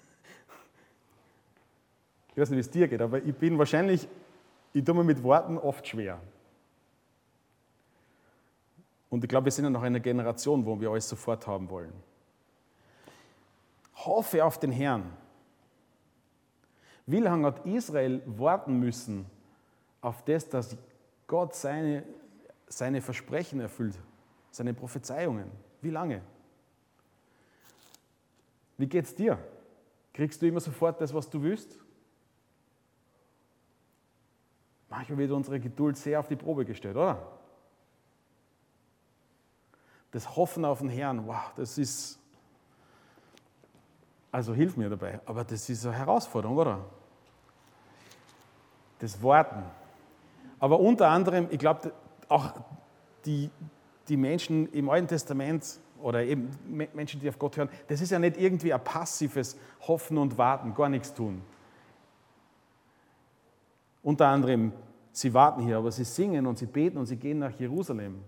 ich 2.34 2.42
weiß 2.42 2.50
nicht, 2.50 2.58
wie 2.58 2.62
es 2.62 2.70
dir 2.72 2.88
geht, 2.88 3.02
aber 3.02 3.22
ich 3.22 3.36
bin 3.36 3.58
wahrscheinlich, 3.60 4.08
ich 4.74 4.84
tue 4.84 4.96
mir 4.96 5.04
mit 5.04 5.22
Worten 5.22 5.58
oft 5.58 5.88
schwer. 5.88 6.20
Und 9.12 9.24
ich 9.24 9.30
glaube, 9.30 9.46
wir 9.46 9.52
sind 9.52 9.66
ja 9.66 9.70
noch 9.70 9.84
eine 9.84 10.02
Generation, 10.02 10.66
wo 10.66 10.80
wir 10.82 10.90
alles 10.90 11.08
sofort 11.08 11.46
haben 11.46 11.70
wollen. 11.70 11.94
Hoffe 13.94 14.44
auf 14.44 14.60
den 14.60 14.72
Herrn. 14.72 15.14
Wie 17.06 17.20
lange 17.20 17.46
hat 17.46 17.64
Israel 17.68 18.24
warten 18.26 18.80
müssen 18.80 19.28
auf 20.02 20.26
das, 20.26 20.50
dass 20.50 20.76
Gott 21.28 21.54
seine, 21.54 22.04
seine 22.68 23.02
Versprechen 23.02 23.60
erfüllt, 23.60 24.00
seine 24.50 24.74
Prophezeiungen? 24.74 25.52
Wie 25.82 25.92
lange? 25.92 26.24
Wie 28.80 28.88
geht 28.88 29.06
es 29.06 29.14
dir? 29.14 29.38
Kriegst 30.14 30.42
du 30.42 30.48
immer 30.48 30.60
sofort 30.60 31.00
das, 31.00 31.14
was 31.14 31.30
du 31.30 31.44
willst? 31.44 31.83
Manchmal 34.94 35.18
wird 35.18 35.32
unsere 35.32 35.60
Geduld 35.60 35.98
sehr 35.98 36.20
auf 36.20 36.28
die 36.28 36.36
Probe 36.36 36.66
gestellt, 36.66 36.96
oder? 36.96 37.22
das 40.14 40.36
Hoffen 40.36 40.64
auf 40.64 40.80
den 40.80 40.90
Herrn, 40.90 41.26
wow, 41.26 41.52
das 41.56 41.78
ist, 41.78 42.20
also 44.32 44.54
hilf 44.54 44.78
mir 44.78 44.90
dabei, 44.90 45.20
aber 45.26 45.44
das 45.44 45.68
ist 45.70 45.86
eine 45.86 45.96
Herausforderung, 45.96 46.56
oder? 46.56 46.80
Das 49.00 49.22
Warten. 49.22 49.64
Aber 50.60 50.80
unter 50.80 51.10
anderem, 51.10 51.48
ich 51.50 51.58
glaube, 51.58 51.92
auch 52.30 52.54
die, 53.26 53.50
die 54.08 54.16
Menschen 54.16 54.72
im 54.72 54.88
Alten 54.90 55.08
Testament 55.08 55.80
oder 56.00 56.24
eben 56.24 56.52
Menschen, 56.94 57.20
die 57.20 57.28
auf 57.28 57.40
Gott 57.40 57.58
hören, 57.58 57.70
das 57.88 58.00
ist 58.00 58.12
ja 58.12 58.20
nicht 58.20 58.38
irgendwie 58.38 58.72
ein 58.72 58.84
passives 58.84 59.58
Hoffen 59.88 60.20
und 60.20 60.38
Warten, 60.38 60.76
gar 60.76 60.90
nichts 60.90 61.14
tun. 61.14 61.42
Unter 64.04 64.28
anderem, 64.28 64.74
sie 65.12 65.34
warten 65.34 65.64
hier, 65.64 65.78
aber 65.78 65.92
sie 65.92 66.04
singen 66.04 66.46
und 66.46 66.58
sie 66.58 66.68
beten 66.68 66.98
und 66.98 67.06
sie 67.06 67.16
gehen 67.16 67.40
nach 67.40 67.58
Jerusalem. 67.58 68.22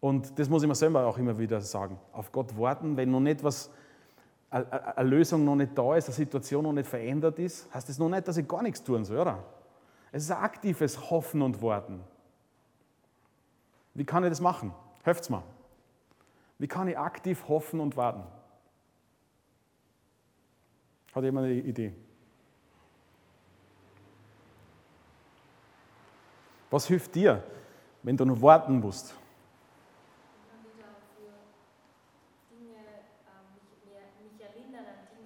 Und 0.00 0.38
das 0.38 0.48
muss 0.48 0.62
ich 0.62 0.68
mir 0.68 0.74
selber 0.74 1.06
auch 1.06 1.16
immer 1.16 1.38
wieder 1.38 1.60
sagen. 1.60 1.98
Auf 2.12 2.30
Gott 2.30 2.56
warten, 2.58 2.96
wenn 2.96 3.10
noch 3.10 3.20
nicht 3.20 3.42
was, 3.42 3.70
eine 4.50 5.08
Lösung 5.08 5.44
noch 5.44 5.56
nicht 5.56 5.76
da 5.76 5.96
ist, 5.96 6.08
eine 6.08 6.14
Situation 6.14 6.64
noch 6.64 6.72
nicht 6.72 6.88
verändert 6.88 7.38
ist, 7.38 7.72
heißt 7.72 7.88
das 7.88 7.98
noch 7.98 8.08
nicht, 8.08 8.28
dass 8.28 8.36
ich 8.36 8.46
gar 8.46 8.62
nichts 8.62 8.82
tun 8.82 9.04
soll, 9.04 9.18
oder? 9.18 9.42
Es 10.12 10.24
ist 10.24 10.30
ein 10.30 10.42
aktives 10.42 11.10
Hoffen 11.10 11.42
und 11.42 11.62
Warten. 11.62 12.00
Wie 13.94 14.04
kann 14.04 14.22
ich 14.24 14.30
das 14.30 14.40
machen? 14.40 14.72
Helft's 15.02 15.30
mir. 15.30 15.42
Wie 16.58 16.68
kann 16.68 16.88
ich 16.88 16.98
aktiv 16.98 17.48
hoffen 17.48 17.80
und 17.80 17.96
warten? 17.96 18.22
Hat 21.14 21.24
jemand 21.24 21.46
eine 21.46 21.54
Idee? 21.54 21.94
Was 26.76 26.88
hilft 26.88 27.14
dir, 27.14 27.42
wenn 28.02 28.18
du 28.18 28.26
noch 28.26 28.42
warten 28.42 28.80
musst? 28.80 29.14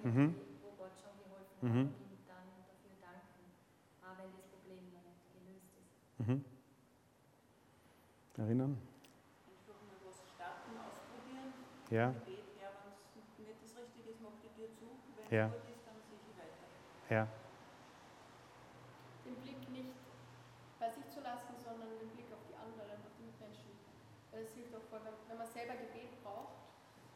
Mhm. 0.01 0.33
wo 0.63 0.69
Gott 0.81 0.95
schon 0.95 1.11
geholfen 1.19 1.59
hat 1.59 1.75
mhm. 1.75 1.91
und 1.91 2.21
dann 2.25 2.47
dafür 2.55 2.95
danken, 3.03 3.43
auch 4.01 4.17
wenn 4.17 4.31
das 4.31 4.47
Problem 4.47 4.79
noch 4.95 5.03
nicht 5.03 5.27
gelöst 5.35 5.75
ist. 5.75 5.91
Mhm. 6.23 6.45
Erinnern? 8.37 8.77
Einfach 9.45 9.79
mal 9.85 9.99
was 10.07 10.23
starten, 10.31 10.71
ausprobieren. 10.79 11.51
Ja. 11.91 12.15
Gebet, 12.15 12.47
ja, 12.63 12.71
wenn 12.79 12.95
es 12.95 13.43
nicht 13.43 13.59
das 13.61 13.75
Richtige 13.75 14.09
ist, 14.09 14.23
macht 14.23 14.39
die 14.39 14.55
Tür 14.55 14.71
zu. 14.71 14.87
Wenn 15.19 15.27
ja. 15.37 15.45
es 15.47 15.51
gut 15.51 15.67
ist, 15.67 15.83
dann 15.85 15.99
sehe 16.07 16.17
ich 16.17 16.33
weiter. 16.39 16.65
Ja. 17.11 17.27
Den 19.27 19.35
Blick 19.35 19.61
nicht 19.69 20.01
bei 20.81 20.89
sich 20.89 21.05
zu 21.13 21.21
lassen, 21.21 21.53
sondern 21.61 21.93
den 22.01 22.09
Blick 22.09 22.25
auf 22.33 22.41
die 22.49 22.57
anderen, 22.57 22.97
auf 23.05 23.13
die 23.13 23.29
Mitmenschen. 23.29 23.69
Das 24.41 24.53
hilft 24.53 24.73
auch 24.73 24.81
voll, 24.89 24.99
wenn 25.27 25.37
man 25.37 25.47
selber 25.47 25.73
Gebet 25.73 26.17
braucht, 26.23 26.57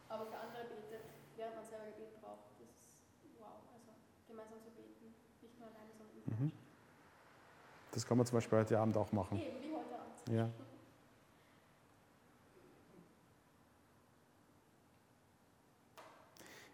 aber 0.10 0.28
für 0.28 0.38
andere 0.38 0.66
betet, 0.70 1.10
während 1.36 1.56
man 1.56 1.66
selber 1.66 1.86
Gebet 1.86 2.22
braucht. 2.22 2.54
Das 2.60 2.70
ist 2.70 2.94
wow. 3.40 3.58
Also 3.74 3.98
gemeinsam 4.28 4.62
zu 4.62 4.70
beten, 4.70 5.10
nicht 5.42 5.58
nur 5.58 5.70
alleine, 5.70 5.90
sondern 5.98 6.46
mhm. 6.46 6.52
Das 7.92 8.06
kann 8.06 8.18
man 8.18 8.28
zum 8.28 8.38
Beispiel 8.38 8.60
heute 8.60 8.78
Abend 8.78 8.96
auch 8.98 9.12
machen. 9.12 9.40
Eben, 9.40 9.58
wie 9.64 9.74
heute 9.74 9.96
Abend. 9.98 10.30
Ja. 10.30 10.50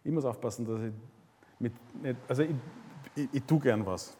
Ich 0.03 0.11
muss 0.11 0.25
aufpassen, 0.25 0.65
dass 0.65 0.81
ich 0.81 0.93
mit, 1.59 1.73
also 2.27 2.43
ich, 2.43 2.55
ich, 3.15 3.29
ich 3.31 3.43
tue 3.43 3.59
gern 3.59 3.85
was. 3.85 4.17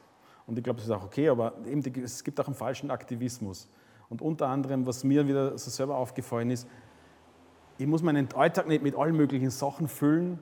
Und 0.47 0.57
ich 0.57 0.63
glaube, 0.63 0.77
das 0.77 0.85
ist 0.85 0.91
auch 0.91 1.03
okay, 1.03 1.27
aber 1.27 1.57
eben 1.65 1.81
es 2.03 2.23
gibt 2.23 2.39
auch 2.39 2.45
einen 2.45 2.55
falschen 2.55 2.89
Aktivismus. 2.89 3.67
Und 4.11 4.21
unter 4.21 4.49
anderem, 4.49 4.85
was 4.85 5.05
mir 5.05 5.25
wieder 5.25 5.57
so 5.57 5.71
selber 5.71 5.95
aufgefallen 5.95 6.51
ist, 6.51 6.67
ich 7.77 7.87
muss 7.87 8.03
meinen 8.03 8.27
Alltag 8.33 8.67
nicht 8.67 8.83
mit 8.83 8.93
allen 8.93 9.15
möglichen 9.15 9.49
Sachen 9.49 9.87
füllen 9.87 10.37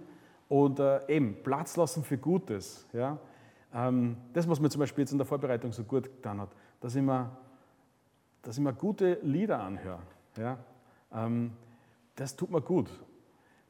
oder 0.49 1.07
eben 1.07 1.37
Platz 1.43 1.77
lassen 1.77 2.03
für 2.03 2.17
Gutes. 2.17 2.87
Ja? 2.93 3.19
Ähm, 3.71 4.17
das, 4.33 4.49
was 4.49 4.59
mir 4.59 4.71
zum 4.71 4.79
Beispiel 4.79 5.03
jetzt 5.03 5.11
in 5.11 5.19
der 5.19 5.27
Vorbereitung 5.27 5.71
so 5.71 5.83
gut 5.83 6.05
getan 6.05 6.41
hat, 6.41 6.49
dass 6.79 6.95
ich 6.95 7.03
mir, 7.03 7.29
dass 8.41 8.57
ich 8.57 8.63
mir 8.63 8.73
gute 8.73 9.19
Lieder 9.21 9.61
anhöre. 9.61 10.01
Ja? 10.35 10.57
Ähm, 11.13 11.51
das 12.15 12.35
tut 12.35 12.49
mir 12.49 12.61
gut. 12.61 12.89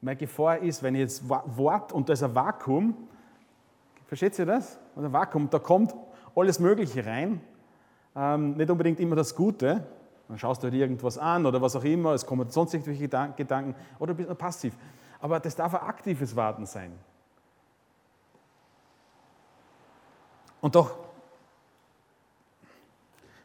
Meine 0.00 0.16
Gefahr 0.16 0.60
ist, 0.60 0.82
wenn 0.82 0.94
ich 0.94 1.02
jetzt 1.02 1.28
warte 1.28 1.94
und 1.94 2.08
da 2.08 2.14
ist 2.14 2.22
ein 2.22 2.34
Vakuum, 2.34 2.96
versteht 4.06 4.38
ihr 4.38 4.46
das? 4.46 4.80
Und 4.94 5.04
ein 5.04 5.12
Vakuum, 5.12 5.50
da 5.50 5.58
kommt 5.58 5.94
alles 6.34 6.58
Mögliche 6.58 7.04
rein, 7.04 7.42
ähm, 8.20 8.52
nicht 8.52 8.70
unbedingt 8.70 9.00
immer 9.00 9.16
das 9.16 9.34
Gute. 9.34 9.82
Dann 10.28 10.38
schaust 10.38 10.62
du 10.62 10.66
halt 10.66 10.74
irgendwas 10.74 11.16
an 11.16 11.46
oder 11.46 11.60
was 11.60 11.74
auch 11.74 11.84
immer, 11.84 12.12
es 12.12 12.26
kommen 12.26 12.48
sonst 12.50 12.74
irgendwelche 12.74 13.08
Gedanken 13.08 13.74
oder 13.98 14.12
bist 14.12 14.28
du 14.28 14.34
passiv. 14.34 14.74
Aber 15.20 15.40
das 15.40 15.56
darf 15.56 15.74
ein 15.74 15.88
aktives 15.88 16.36
Warten 16.36 16.66
sein. 16.66 16.92
Und 20.60 20.74
doch 20.74 20.94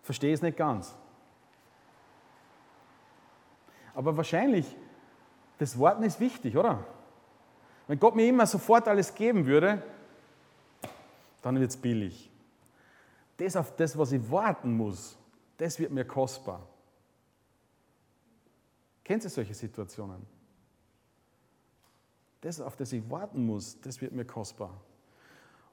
verstehe 0.03 0.31
ich 0.31 0.35
es 0.35 0.41
nicht 0.41 0.57
ganz. 0.57 0.93
Aber 3.95 4.15
wahrscheinlich 4.17 4.75
das 5.57 5.79
Warten 5.79 6.03
ist 6.03 6.19
wichtig, 6.19 6.57
oder? 6.57 6.83
Wenn 7.87 7.97
Gott 7.97 8.15
mir 8.15 8.27
immer 8.27 8.45
sofort 8.45 8.89
alles 8.89 9.15
geben 9.15 9.45
würde, 9.45 9.81
dann 11.41 11.57
wird 11.59 11.69
es 11.69 11.77
billig. 11.77 12.29
Das 13.37 13.55
auf 13.55 13.75
das, 13.75 13.97
was 13.97 14.11
ich 14.11 14.31
warten 14.31 14.75
muss, 14.75 15.17
das 15.57 15.79
wird 15.79 15.91
mir 15.91 16.05
kostbar. 16.05 16.67
Kennt 19.03 19.23
ihr 19.23 19.29
solche 19.29 19.53
Situationen? 19.53 20.25
Das, 22.41 22.61
auf 22.61 22.75
das 22.75 22.93
ich 22.93 23.09
warten 23.09 23.45
muss, 23.45 23.79
das 23.81 24.01
wird 24.01 24.13
mir 24.13 24.25
kostbar. 24.25 24.81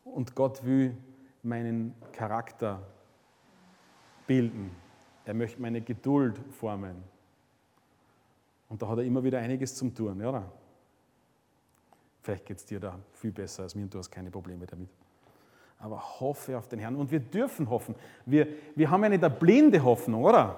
Und 0.04 0.34
Gott 0.34 0.64
will 0.64 0.96
meinen 1.42 1.94
Charakter 2.12 2.86
bilden. 4.26 4.74
Er 5.24 5.34
möchte 5.34 5.60
meine 5.60 5.80
Geduld 5.80 6.38
formen. 6.50 7.02
Und 8.68 8.80
da 8.80 8.88
hat 8.88 8.98
er 8.98 9.04
immer 9.04 9.22
wieder 9.22 9.38
einiges 9.38 9.74
zum 9.74 9.94
tun, 9.94 10.24
oder? 10.24 10.50
Vielleicht 12.22 12.46
geht 12.46 12.56
es 12.56 12.64
dir 12.64 12.80
da 12.80 12.98
viel 13.12 13.32
besser 13.32 13.64
als 13.64 13.74
mir 13.74 13.82
und 13.82 13.92
du 13.92 13.98
hast 13.98 14.10
keine 14.10 14.30
Probleme 14.30 14.66
damit. 14.66 14.88
Aber 15.82 16.00
hoffe 16.20 16.56
auf 16.56 16.68
den 16.68 16.78
Herrn. 16.78 16.96
Und 16.96 17.10
wir 17.10 17.20
dürfen 17.20 17.68
hoffen. 17.68 17.94
Wir, 18.24 18.46
wir 18.74 18.88
haben 18.88 19.02
ja 19.02 19.10
nicht 19.10 19.22
eine 19.22 19.34
blinde 19.34 19.82
Hoffnung, 19.82 20.24
oder? 20.24 20.56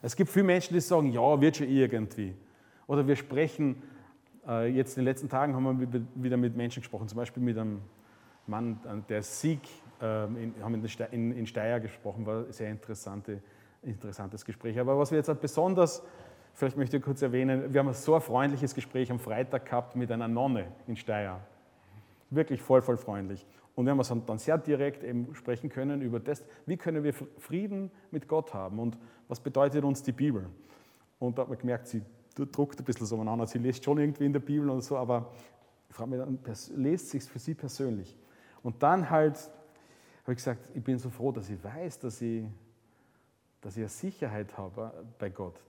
Es 0.00 0.16
gibt 0.16 0.30
viele 0.30 0.44
Menschen, 0.44 0.72
die 0.72 0.80
sagen, 0.80 1.12
ja, 1.12 1.40
wird 1.40 1.56
schon 1.56 1.68
irgendwie. 1.68 2.34
Oder 2.86 3.06
wir 3.06 3.16
sprechen, 3.16 3.82
äh, 4.46 4.68
jetzt 4.68 4.96
in 4.96 5.02
den 5.02 5.06
letzten 5.06 5.28
Tagen 5.28 5.54
haben 5.54 5.80
wir 5.80 6.02
wieder 6.14 6.36
mit 6.36 6.56
Menschen 6.56 6.80
gesprochen, 6.80 7.08
zum 7.08 7.16
Beispiel 7.16 7.42
mit 7.42 7.58
einem 7.58 7.82
Mann, 8.46 8.80
äh, 8.86 9.02
der 9.08 9.22
Sieg, 9.22 9.60
äh, 10.00 10.24
in, 10.24 10.54
haben 10.62 10.82
in, 11.10 11.32
in 11.32 11.46
Steyr 11.46 11.80
gesprochen, 11.80 12.24
war 12.24 12.44
ein 12.46 12.52
sehr 12.52 12.70
interessante, 12.70 13.42
interessantes 13.82 14.44
Gespräch. 14.44 14.78
Aber 14.78 14.96
was 14.96 15.10
wir 15.10 15.18
jetzt 15.18 15.40
besonders 15.40 16.02
Vielleicht 16.56 16.78
möchte 16.78 16.96
ich 16.96 17.02
kurz 17.02 17.20
erwähnen, 17.20 17.70
wir 17.70 17.80
haben 17.80 17.92
so 17.92 18.14
ein 18.14 18.22
freundliches 18.22 18.74
Gespräch 18.74 19.10
am 19.10 19.18
Freitag 19.18 19.66
gehabt 19.66 19.94
mit 19.94 20.10
einer 20.10 20.26
Nonne 20.26 20.68
in 20.86 20.96
Steyr. 20.96 21.38
Wirklich 22.30 22.60
voll, 22.60 22.82
voll 22.82 22.96
freundlich. 22.96 23.46
Und 23.74 23.84
wir 23.86 23.94
haben 23.94 24.26
dann 24.26 24.38
sehr 24.38 24.58
direkt 24.58 25.04
eben 25.04 25.34
sprechen 25.34 25.68
können 25.68 26.00
über 26.00 26.18
das, 26.18 26.44
wie 26.64 26.76
können 26.76 27.04
wir 27.04 27.12
Frieden 27.12 27.90
mit 28.10 28.26
Gott 28.26 28.54
haben 28.54 28.78
und 28.78 28.98
was 29.28 29.40
bedeutet 29.40 29.84
uns 29.84 30.02
die 30.02 30.12
Bibel. 30.12 30.48
Und 31.18 31.36
da 31.36 31.42
hat 31.42 31.48
man 31.48 31.58
gemerkt, 31.58 31.88
sie 31.88 32.02
druckt 32.34 32.78
ein 32.78 32.84
bisschen 32.84 33.06
so 33.06 33.16
aneinander, 33.16 33.46
sie 33.46 33.58
liest 33.58 33.84
schon 33.84 33.98
irgendwie 33.98 34.24
in 34.24 34.32
der 34.32 34.40
Bibel 34.40 34.70
und 34.70 34.82
so, 34.82 34.96
aber 34.96 35.30
ich 35.88 35.94
frage 35.94 36.10
mich 36.10 36.18
dann, 36.18 36.38
lest 36.76 37.10
sich 37.10 37.24
für 37.24 37.38
sie 37.38 37.54
persönlich. 37.54 38.16
Und 38.62 38.82
dann 38.82 39.08
halt 39.10 39.36
habe 40.22 40.32
ich 40.32 40.38
gesagt, 40.38 40.70
ich 40.74 40.82
bin 40.82 40.98
so 40.98 41.08
froh, 41.08 41.30
dass 41.30 41.48
ich 41.48 41.62
weiß, 41.62 42.00
dass 42.00 42.20
ich, 42.20 42.44
dass 43.60 43.76
ich 43.76 43.82
eine 43.82 43.88
Sicherheit 43.88 44.56
habe 44.58 45.04
bei 45.18 45.30
Gott, 45.30 45.62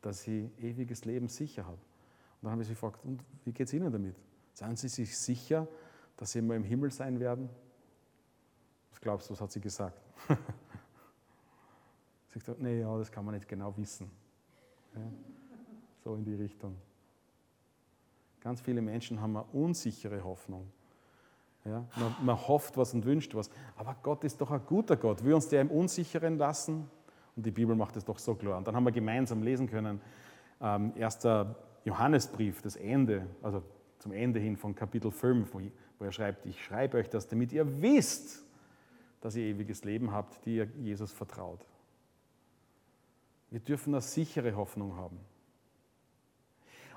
dass 0.00 0.28
ich 0.28 0.48
ewiges 0.62 1.04
Leben 1.04 1.28
sicher 1.28 1.64
habe. 1.64 1.76
Und 1.76 2.42
dann 2.42 2.52
habe 2.52 2.62
ich 2.62 2.68
sie 2.68 2.74
gefragt, 2.74 3.00
und 3.04 3.20
wie 3.44 3.52
geht 3.52 3.66
es 3.66 3.72
Ihnen 3.72 3.90
damit? 3.90 4.14
Seien 4.52 4.76
Sie 4.76 4.88
sich 4.88 5.18
sicher, 5.18 5.66
dass 6.16 6.32
Sie 6.32 6.38
immer 6.38 6.54
im 6.54 6.64
Himmel 6.64 6.90
sein 6.90 7.20
werden? 7.20 7.48
Was 8.96 9.00
glaubst 9.00 9.28
du, 9.28 9.34
was 9.34 9.40
hat 9.42 9.52
sie 9.52 9.60
gesagt? 9.60 10.00
sie 10.28 10.34
hat 10.34 10.40
gesagt, 12.32 12.60
nee, 12.60 12.80
ja, 12.80 12.96
das 12.96 13.12
kann 13.12 13.26
man 13.26 13.34
nicht 13.34 13.46
genau 13.46 13.76
wissen. 13.76 14.10
Ja, 14.94 15.02
so 16.02 16.14
in 16.14 16.24
die 16.24 16.34
Richtung. 16.34 16.76
Ganz 18.40 18.62
viele 18.62 18.80
Menschen 18.80 19.20
haben 19.20 19.36
eine 19.36 19.44
unsichere 19.52 20.24
Hoffnung. 20.24 20.70
Ja, 21.66 21.84
man, 21.96 22.14
man, 22.22 22.48
hofft 22.48 22.76
was 22.76 22.94
und 22.94 23.04
wünscht 23.04 23.34
was. 23.34 23.50
Aber 23.76 23.96
Gott 24.02 24.24
ist 24.24 24.40
doch 24.40 24.50
ein 24.50 24.64
guter 24.64 24.96
Gott. 24.96 25.22
Will 25.22 25.34
uns 25.34 25.48
der 25.48 25.60
im 25.60 25.70
Unsicheren 25.70 26.38
lassen? 26.38 26.88
Und 27.34 27.44
die 27.44 27.50
Bibel 27.50 27.76
macht 27.76 27.96
es 27.96 28.04
doch 28.04 28.18
so 28.18 28.34
klar. 28.34 28.56
Und 28.56 28.66
dann 28.66 28.74
haben 28.74 28.84
wir 28.84 28.92
gemeinsam 28.92 29.42
lesen 29.42 29.68
können, 29.68 30.00
ähm, 30.62 30.92
erster 30.96 31.56
Johannesbrief, 31.84 32.62
das 32.62 32.76
Ende, 32.76 33.26
also 33.42 33.62
zum 33.98 34.12
Ende 34.12 34.40
hin 34.40 34.56
von 34.56 34.74
Kapitel 34.74 35.10
5, 35.10 35.52
wo, 35.52 35.60
wo 35.98 36.04
er 36.04 36.12
schreibt, 36.12 36.46
ich 36.46 36.62
schreibe 36.62 36.98
euch 36.98 37.08
das, 37.08 37.26
damit 37.26 37.52
ihr 37.52 37.80
wisst, 37.80 38.44
dass 39.20 39.36
ihr 39.36 39.44
ewiges 39.44 39.84
Leben 39.84 40.12
habt, 40.12 40.44
die 40.44 40.56
ihr 40.56 40.68
Jesus 40.78 41.12
vertraut. 41.12 41.64
Wir 43.50 43.60
dürfen 43.60 43.94
eine 43.94 44.00
sichere 44.00 44.54
Hoffnung 44.56 44.96
haben. 44.96 45.18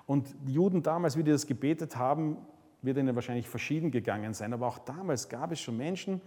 Und 0.05 0.35
die 0.47 0.53
Juden 0.53 0.81
damals, 0.81 1.17
wie 1.17 1.23
die 1.23 1.31
das 1.31 1.45
gebetet 1.45 1.95
haben, 1.95 2.37
wird 2.81 2.97
ihnen 2.97 3.13
wahrscheinlich 3.15 3.47
verschieden 3.47 3.91
gegangen 3.91 4.33
sein. 4.33 4.53
Aber 4.53 4.67
auch 4.67 4.79
damals 4.79 5.29
gab 5.29 5.51
es 5.51 5.61
schon 5.61 5.77
Menschen, 5.77 6.21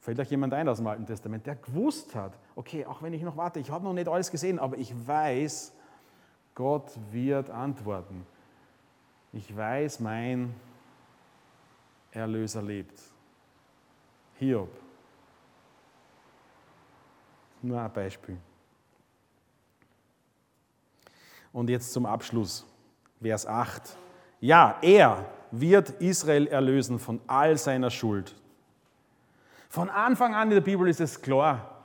fällt 0.00 0.18
euch 0.20 0.30
jemand 0.30 0.54
ein 0.54 0.68
aus 0.68 0.78
dem 0.78 0.86
Alten 0.86 1.04
Testament, 1.04 1.46
der 1.46 1.56
gewusst 1.56 2.14
hat, 2.14 2.38
okay, 2.54 2.86
auch 2.86 3.02
wenn 3.02 3.12
ich 3.12 3.22
noch 3.22 3.36
warte, 3.36 3.60
ich 3.60 3.70
habe 3.70 3.84
noch 3.84 3.92
nicht 3.92 4.08
alles 4.08 4.30
gesehen, 4.30 4.58
aber 4.58 4.78
ich 4.78 4.94
weiß, 5.06 5.74
Gott 6.54 6.90
wird 7.10 7.50
antworten. 7.50 8.24
Ich 9.32 9.54
weiß, 9.54 10.00
mein 10.00 10.54
Erlöser 12.16 12.62
lebt. 12.62 12.98
Hiob. 14.38 14.70
Nur 17.60 17.80
ein 17.80 17.92
Beispiel. 17.92 18.38
Und 21.52 21.68
jetzt 21.68 21.92
zum 21.92 22.06
Abschluss, 22.06 22.66
Vers 23.20 23.46
8. 23.46 23.96
Ja, 24.40 24.78
er 24.80 25.26
wird 25.50 25.90
Israel 26.00 26.46
erlösen 26.46 26.98
von 26.98 27.20
all 27.26 27.58
seiner 27.58 27.90
Schuld. 27.90 28.34
Von 29.68 29.90
Anfang 29.90 30.34
an 30.34 30.48
in 30.48 30.54
der 30.54 30.60
Bibel 30.62 30.88
ist 30.88 31.00
es 31.00 31.20
klar, 31.20 31.84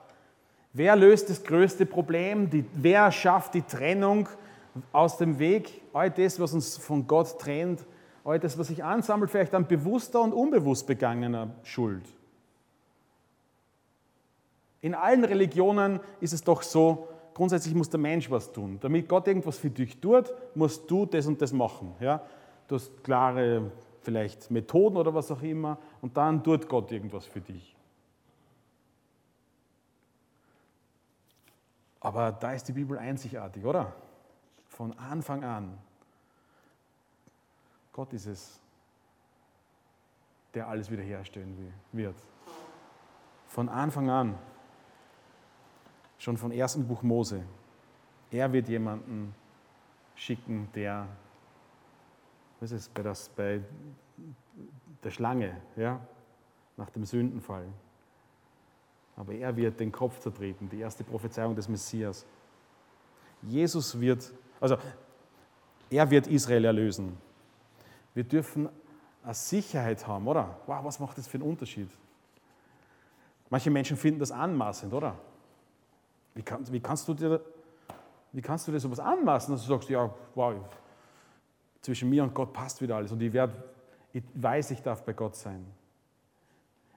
wer 0.72 0.96
löst 0.96 1.30
das 1.30 1.44
größte 1.44 1.86
Problem, 1.86 2.50
die, 2.50 2.66
wer 2.74 3.12
schafft 3.12 3.54
die 3.54 3.64
Trennung 3.64 4.30
aus 4.94 5.18
dem 5.18 5.40
Weg, 5.40 5.82
all 5.92 6.10
das, 6.10 6.40
was 6.40 6.54
uns 6.54 6.78
von 6.78 7.06
Gott 7.06 7.40
trennt, 7.40 7.86
all 8.24 8.40
das, 8.40 8.58
was 8.58 8.68
sich 8.68 8.84
ansammelt, 8.84 9.32
vielleicht 9.32 9.54
an 9.54 9.68
bewusster 9.68 10.22
und 10.22 10.34
unbewusst 10.34 10.88
begangener 10.88 11.56
Schuld. 11.64 12.06
In 14.82 14.96
allen 14.96 15.24
Religionen 15.24 16.00
ist 16.20 16.34
es 16.34 16.44
doch 16.44 16.62
so, 16.62 17.08
grundsätzlich 17.34 17.76
muss 17.76 17.90
der 17.90 18.00
Mensch 18.00 18.30
was 18.30 18.52
tun. 18.52 18.78
Damit 18.82 19.08
Gott 19.08 19.28
irgendwas 19.28 19.58
für 19.58 19.70
dich 19.70 20.00
tut, 20.00 20.34
musst 20.56 20.90
du 20.90 21.06
das 21.06 21.28
und 21.28 21.42
das 21.42 21.54
machen. 21.54 21.96
Ja? 22.00 22.22
Du 22.68 22.76
hast 22.76 23.04
klare 23.04 23.72
vielleicht 24.02 24.50
Methoden 24.50 24.98
oder 24.98 25.14
was 25.14 25.32
auch 25.32 25.42
immer 25.42 25.78
und 26.02 26.18
dann 26.18 26.44
tut 26.44 26.68
Gott 26.68 26.92
irgendwas 26.92 27.26
für 27.26 27.42
dich. 27.42 27.76
Aber 32.00 32.32
da 32.32 32.54
ist 32.54 32.68
die 32.68 32.72
Bibel 32.72 32.98
einzigartig, 32.98 33.64
oder? 33.64 33.94
Von 34.68 34.98
Anfang 34.98 35.44
an. 35.44 35.78
Gott 37.94 38.14
ist 38.14 38.26
es, 38.26 38.60
der 40.54 40.68
alles 40.68 40.90
wiederherstellen 40.90 41.74
wird. 41.92 42.16
Von 43.48 43.70
Anfang 43.70 44.10
an 44.10 44.38
schon 46.18 46.38
vom 46.38 46.52
ersten 46.52 46.88
Buch 46.88 47.02
Mose. 47.02 47.44
Er 48.30 48.54
wird 48.54 48.70
jemanden 48.70 49.34
schicken, 50.16 50.70
der, 50.76 51.08
was 52.60 52.72
ist 52.72 52.94
bei, 52.94 53.02
das, 53.02 53.30
bei 53.30 53.62
der 55.04 55.10
Schlange, 55.10 55.60
ja, 55.76 56.00
nach 56.78 56.90
dem 56.92 57.06
Sündenfall. 57.06 57.66
Aber 59.16 59.34
er 59.34 59.56
wird 59.58 59.80
den 59.80 59.92
Kopf 59.92 60.20
zertreten, 60.20 60.70
die 60.70 60.80
erste 60.80 61.04
Prophezeiung 61.04 61.56
des 61.56 61.68
Messias. 61.68 62.26
Jesus 63.42 64.00
wird, 64.00 64.32
also 64.60 64.78
er 65.90 66.10
wird 66.10 66.28
Israel 66.28 66.66
erlösen. 66.66 67.18
Wir 68.14 68.24
dürfen 68.24 68.70
eine 69.24 69.34
Sicherheit 69.34 70.06
haben, 70.08 70.28
oder? 70.28 70.58
Wow, 70.66 70.84
was 70.84 71.00
macht 71.00 71.18
das 71.18 71.28
für 71.28 71.36
einen 71.36 71.50
Unterschied? 71.50 71.90
Manche 73.50 73.70
Menschen 73.70 73.98
finden 73.98 74.20
das 74.20 74.32
anmaßend, 74.32 74.94
oder? 74.94 75.16
Wie, 76.34 76.42
kann, 76.42 76.66
wie, 76.72 76.80
kannst 76.80 77.08
du 77.08 77.14
dir, 77.14 77.42
wie 78.32 78.42
kannst 78.42 78.68
du 78.68 78.72
dir 78.72 78.80
sowas 78.80 79.00
anmaßen, 79.00 79.54
dass 79.54 79.66
du 79.66 79.74
sagst, 79.74 79.90
ja, 79.90 80.10
wow, 80.36 80.56
zwischen 81.82 82.10
mir 82.10 82.24
und 82.24 82.34
Gott 82.34 82.54
passt 82.54 82.82
wieder 82.82 82.96
alles 82.96 83.12
und 83.12 83.22
ich, 83.22 83.34
werd, 83.34 83.52
ich 84.14 84.24
weiß, 84.34 84.72
ich 84.72 84.82
darf 84.82 85.04
bei 85.04 85.14
Gott 85.14 85.36
sein. 85.36 85.66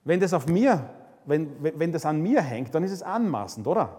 Wenn 0.04 0.20
das 0.20 0.32
auf 0.32 0.46
mir, 0.46 0.88
wenn, 1.24 1.62
wenn 1.62 1.90
das 1.90 2.04
an 2.06 2.20
mir 2.20 2.42
hängt, 2.42 2.74
dann 2.74 2.84
ist 2.84 2.92
es 2.92 3.02
anmaßend, 3.02 3.66
oder? 3.66 3.98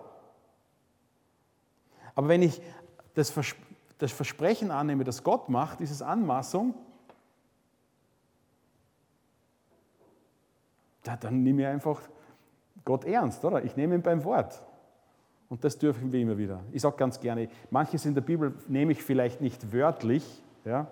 Aber 2.14 2.28
wenn 2.28 2.42
ich 2.42 2.62
das, 3.16 3.32
Vers 3.32 3.56
das 3.98 4.12
Versprechen 4.12 4.72
annehme, 4.72 5.04
das 5.04 5.24
Gott 5.24 5.50
macht, 5.50 5.82
ist 5.82 5.92
es 5.92 6.02
Anmaßung, 6.02 6.76
ja, 11.06 11.16
dann 11.18 11.44
nehme 11.44 11.64
ich 11.64 11.68
einfach 11.68 12.02
Gott 12.84 13.06
ernst, 13.06 13.44
oder? 13.46 13.64
Ich 13.64 13.76
nehme 13.76 13.96
ihn 13.96 14.02
beim 14.02 14.24
Wort. 14.24 14.64
Und 15.50 15.64
das 15.64 15.78
dürfen 15.78 16.12
wir 16.12 16.20
immer 16.20 16.38
wieder. 16.38 16.62
Ich 16.72 16.82
sage 16.82 16.98
ganz 16.98 17.20
gerne, 17.20 17.50
manches 17.70 18.06
in 18.06 18.16
der 18.16 18.22
Bibel 18.22 18.54
nehme 18.68 18.92
ich 18.92 19.04
vielleicht 19.04 19.42
nicht 19.42 19.72
wörtlich, 19.72 20.44
ja, 20.66 20.88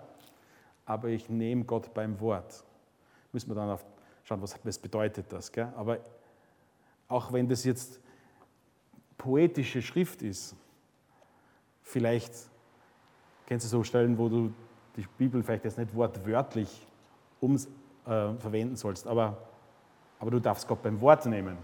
aber 0.86 1.08
ich 1.08 1.28
nehme 1.28 1.64
Gott 1.64 1.92
beim 1.92 2.20
Wort. 2.20 2.64
Müssen 3.32 3.50
wir 3.50 3.54
dann 3.56 3.70
auf 3.70 3.84
schauen, 4.24 4.42
was, 4.42 4.58
was 4.64 4.78
bedeutet 4.78 5.26
das. 5.28 5.52
Gell? 5.52 5.68
Aber 5.76 5.98
auch 7.08 7.32
wenn 7.32 7.48
das 7.48 7.64
jetzt 7.64 8.00
poetische 9.16 9.82
Schrift 9.82 10.22
ist, 10.22 10.56
vielleicht 11.82 12.32
kennst 13.46 13.66
du 13.66 13.70
so 13.70 13.84
Stellen, 13.84 14.18
wo 14.18 14.28
du 14.28 14.52
die 14.96 15.06
Bibel 15.18 15.42
vielleicht 15.42 15.64
jetzt 15.64 15.78
nicht 15.78 15.94
wortwörtlich 15.94 16.86
um, 17.40 17.56
äh, 17.56 17.58
verwenden 18.04 18.76
sollst, 18.76 19.06
aber, 19.06 19.36
aber 20.24 20.30
du 20.30 20.40
darfst 20.40 20.66
Gott 20.66 20.82
beim 20.82 20.98
Wort 21.02 21.26
nehmen. 21.26 21.58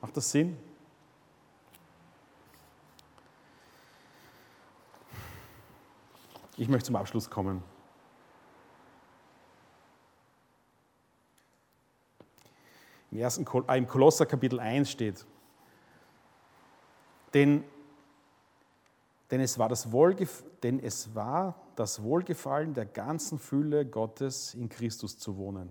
Macht 0.00 0.16
das 0.16 0.30
Sinn? 0.30 0.56
Ich 6.56 6.66
möchte 6.66 6.86
zum 6.86 6.96
Abschluss 6.96 7.28
kommen. 7.28 7.62
Im, 13.10 13.18
ersten, 13.18 13.46
äh, 13.68 13.76
im 13.76 13.86
Kolosser 13.86 14.24
Kapitel 14.24 14.58
1 14.60 14.90
steht, 14.90 15.26
denn, 17.34 17.64
denn, 19.30 19.42
es 19.42 19.58
war 19.58 19.68
das 19.68 19.92
denn 20.62 20.82
es 20.82 21.14
war 21.14 21.61
das 21.76 22.02
Wohlgefallen 22.02 22.74
der 22.74 22.86
ganzen 22.86 23.38
Fülle 23.38 23.86
Gottes 23.86 24.54
in 24.54 24.68
Christus 24.68 25.18
zu 25.18 25.36
wohnen 25.36 25.68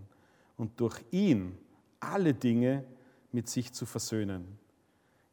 und 0.57 0.79
durch 0.79 0.99
ihn 1.11 1.57
alle 1.99 2.33
Dinge 2.33 2.83
mit 3.31 3.47
sich 3.49 3.73
zu 3.73 3.85
versöhnen, 3.85 4.59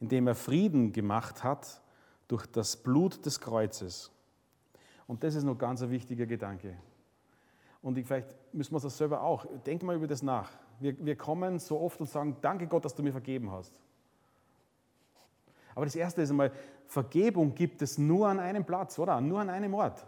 indem 0.01 0.27
er 0.27 0.35
Frieden 0.35 0.93
gemacht 0.93 1.43
hat 1.43 1.83
durch 2.29 2.47
das 2.47 2.77
Blut 2.77 3.25
des 3.25 3.41
Kreuzes. 3.41 4.11
Und 5.07 5.25
das 5.25 5.35
ist 5.35 5.45
noch 5.45 5.57
ganz 5.57 5.83
ein 5.83 5.91
wichtiger 5.91 6.27
Gedanke. 6.27 6.77
Und 7.83 7.99
vielleicht 8.05 8.35
müssen 8.53 8.75
wir 8.75 8.81
das 8.81 8.97
selber 8.97 9.23
auch. 9.23 9.47
Denk 9.65 9.83
mal 9.83 9.97
über 9.97 10.07
das 10.07 10.23
nach. 10.23 10.51
Wir, 10.81 10.95
wir 11.05 11.17
kommen 11.17 11.59
so 11.59 11.81
oft 11.81 12.01
und 12.01 12.09
sagen, 12.09 12.37
danke 12.41 12.67
Gott, 12.67 12.85
dass 12.85 12.95
du 12.95 13.03
mir 13.03 13.13
vergeben 13.13 13.51
hast. 13.51 13.73
Aber 15.75 15.85
das 15.87 15.97
Erste 15.97 16.23
ist 16.23 16.31
einmal, 16.31 16.53
Vergebung 16.87 17.55
gibt 17.55 17.83
es 17.83 17.99
nur 17.99 18.29
an 18.29 18.41
einem 18.41 18.65
Platz, 18.65 18.99
oder? 18.99 19.21
Nur 19.21 19.41
an 19.41 19.51
einem 19.51 19.75
Ort. 19.75 20.07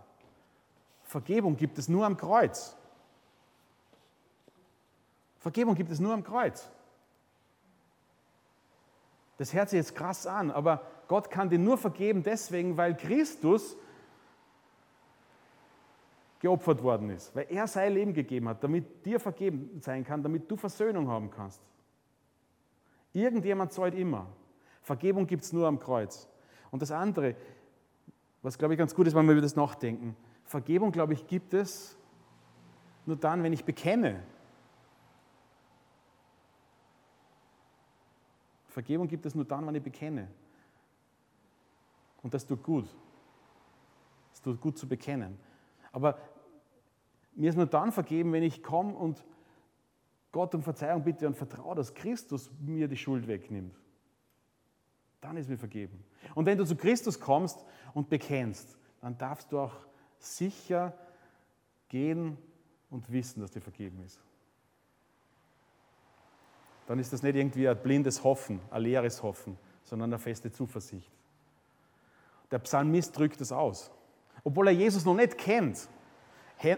Vergebung 1.10 1.56
gibt 1.56 1.76
es 1.76 1.88
nur 1.88 2.06
am 2.06 2.16
Kreuz. 2.16 2.76
Vergebung 5.40 5.74
gibt 5.74 5.90
es 5.90 5.98
nur 5.98 6.14
am 6.14 6.22
Kreuz. 6.22 6.70
Das 9.36 9.52
hört 9.52 9.70
sich 9.70 9.78
jetzt 9.78 9.96
krass 9.96 10.28
an, 10.28 10.52
aber 10.52 10.86
Gott 11.08 11.28
kann 11.28 11.50
dir 11.50 11.58
nur 11.58 11.78
vergeben 11.78 12.22
deswegen, 12.22 12.76
weil 12.76 12.96
Christus 12.96 13.76
geopfert 16.38 16.80
worden 16.84 17.10
ist, 17.10 17.34
weil 17.34 17.46
er 17.48 17.66
sein 17.66 17.92
Leben 17.92 18.14
gegeben 18.14 18.48
hat, 18.48 18.62
damit 18.62 19.04
dir 19.04 19.18
vergeben 19.18 19.80
sein 19.80 20.04
kann, 20.04 20.22
damit 20.22 20.48
du 20.48 20.56
Versöhnung 20.56 21.08
haben 21.08 21.28
kannst. 21.32 21.60
Irgendjemand 23.12 23.72
zahlt 23.72 23.96
immer. 23.96 24.28
Vergebung 24.80 25.26
gibt 25.26 25.42
es 25.42 25.52
nur 25.52 25.66
am 25.66 25.80
Kreuz. 25.80 26.28
Und 26.70 26.82
das 26.82 26.92
andere, 26.92 27.34
was 28.42 28.56
glaube 28.56 28.74
ich 28.74 28.78
ganz 28.78 28.94
gut 28.94 29.08
ist, 29.08 29.16
wenn 29.16 29.26
wir 29.26 29.32
über 29.32 29.42
das 29.42 29.56
nachdenken, 29.56 30.16
Vergebung, 30.50 30.90
glaube 30.90 31.12
ich, 31.12 31.28
gibt 31.28 31.54
es 31.54 31.96
nur 33.06 33.14
dann, 33.14 33.44
wenn 33.44 33.52
ich 33.52 33.64
bekenne, 33.64 34.20
Vergebung 38.66 39.06
gibt 39.06 39.24
es 39.26 39.36
nur 39.36 39.44
dann, 39.44 39.64
wenn 39.64 39.76
ich 39.76 39.82
bekenne. 39.82 40.26
Und 42.22 42.34
das 42.34 42.44
tut 42.44 42.64
gut. 42.64 42.88
Es 44.32 44.42
tut 44.42 44.60
gut 44.60 44.76
zu 44.76 44.88
bekennen. 44.88 45.38
Aber 45.92 46.18
mir 47.36 47.50
ist 47.50 47.56
nur 47.56 47.66
dann 47.66 47.92
vergeben, 47.92 48.32
wenn 48.32 48.42
ich 48.42 48.60
komme 48.60 48.94
und 48.96 49.24
Gott 50.32 50.52
um 50.56 50.64
Verzeihung 50.64 51.04
bitte 51.04 51.28
und 51.28 51.36
vertraue, 51.36 51.76
dass 51.76 51.94
Christus 51.94 52.50
mir 52.58 52.88
die 52.88 52.96
Schuld 52.96 53.28
wegnimmt. 53.28 53.78
Dann 55.20 55.36
ist 55.36 55.48
mir 55.48 55.58
vergeben. 55.58 56.02
Und 56.34 56.46
wenn 56.46 56.58
du 56.58 56.64
zu 56.64 56.74
Christus 56.74 57.20
kommst 57.20 57.64
und 57.94 58.10
bekennst, 58.10 58.76
dann 59.00 59.16
darfst 59.16 59.52
du 59.52 59.60
auch 59.60 59.89
sicher 60.20 60.92
gehen 61.88 62.38
und 62.90 63.10
wissen, 63.10 63.40
dass 63.40 63.50
dir 63.50 63.60
vergeben 63.60 64.02
ist. 64.04 64.20
dann 66.86 66.98
ist 66.98 67.12
das 67.12 67.22
nicht 67.22 67.36
irgendwie 67.36 67.68
ein 67.68 67.80
blindes 67.80 68.24
Hoffen, 68.24 68.60
ein 68.70 68.82
leeres 68.82 69.22
Hoffen, 69.22 69.56
sondern 69.84 70.10
eine 70.12 70.18
feste 70.18 70.50
Zuversicht. 70.50 71.10
Der 72.50 72.58
Psalmist 72.58 73.16
drückt 73.16 73.40
es 73.40 73.52
aus. 73.52 73.92
Obwohl 74.42 74.68
er 74.68 74.72
Jesus 74.74 75.04
noch 75.04 75.14
nicht 75.14 75.38
kennt, 75.38 75.88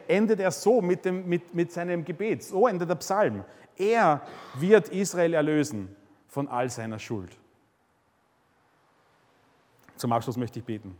endet 0.08 0.40
er 0.40 0.50
so 0.50 0.82
mit, 0.82 1.04
dem, 1.06 1.26
mit, 1.28 1.54
mit 1.54 1.72
seinem 1.72 2.04
Gebet. 2.04 2.42
So 2.42 2.68
endet 2.68 2.90
der 2.90 2.96
Psalm. 2.96 3.44
Er 3.76 4.20
wird 4.54 4.88
Israel 4.90 5.32
erlösen 5.32 5.96
von 6.28 6.46
all 6.46 6.68
seiner 6.68 6.98
Schuld. 6.98 7.36
Zum 9.96 10.12
Abschluss 10.12 10.36
möchte 10.36 10.58
ich 10.58 10.64
beten. 10.64 10.96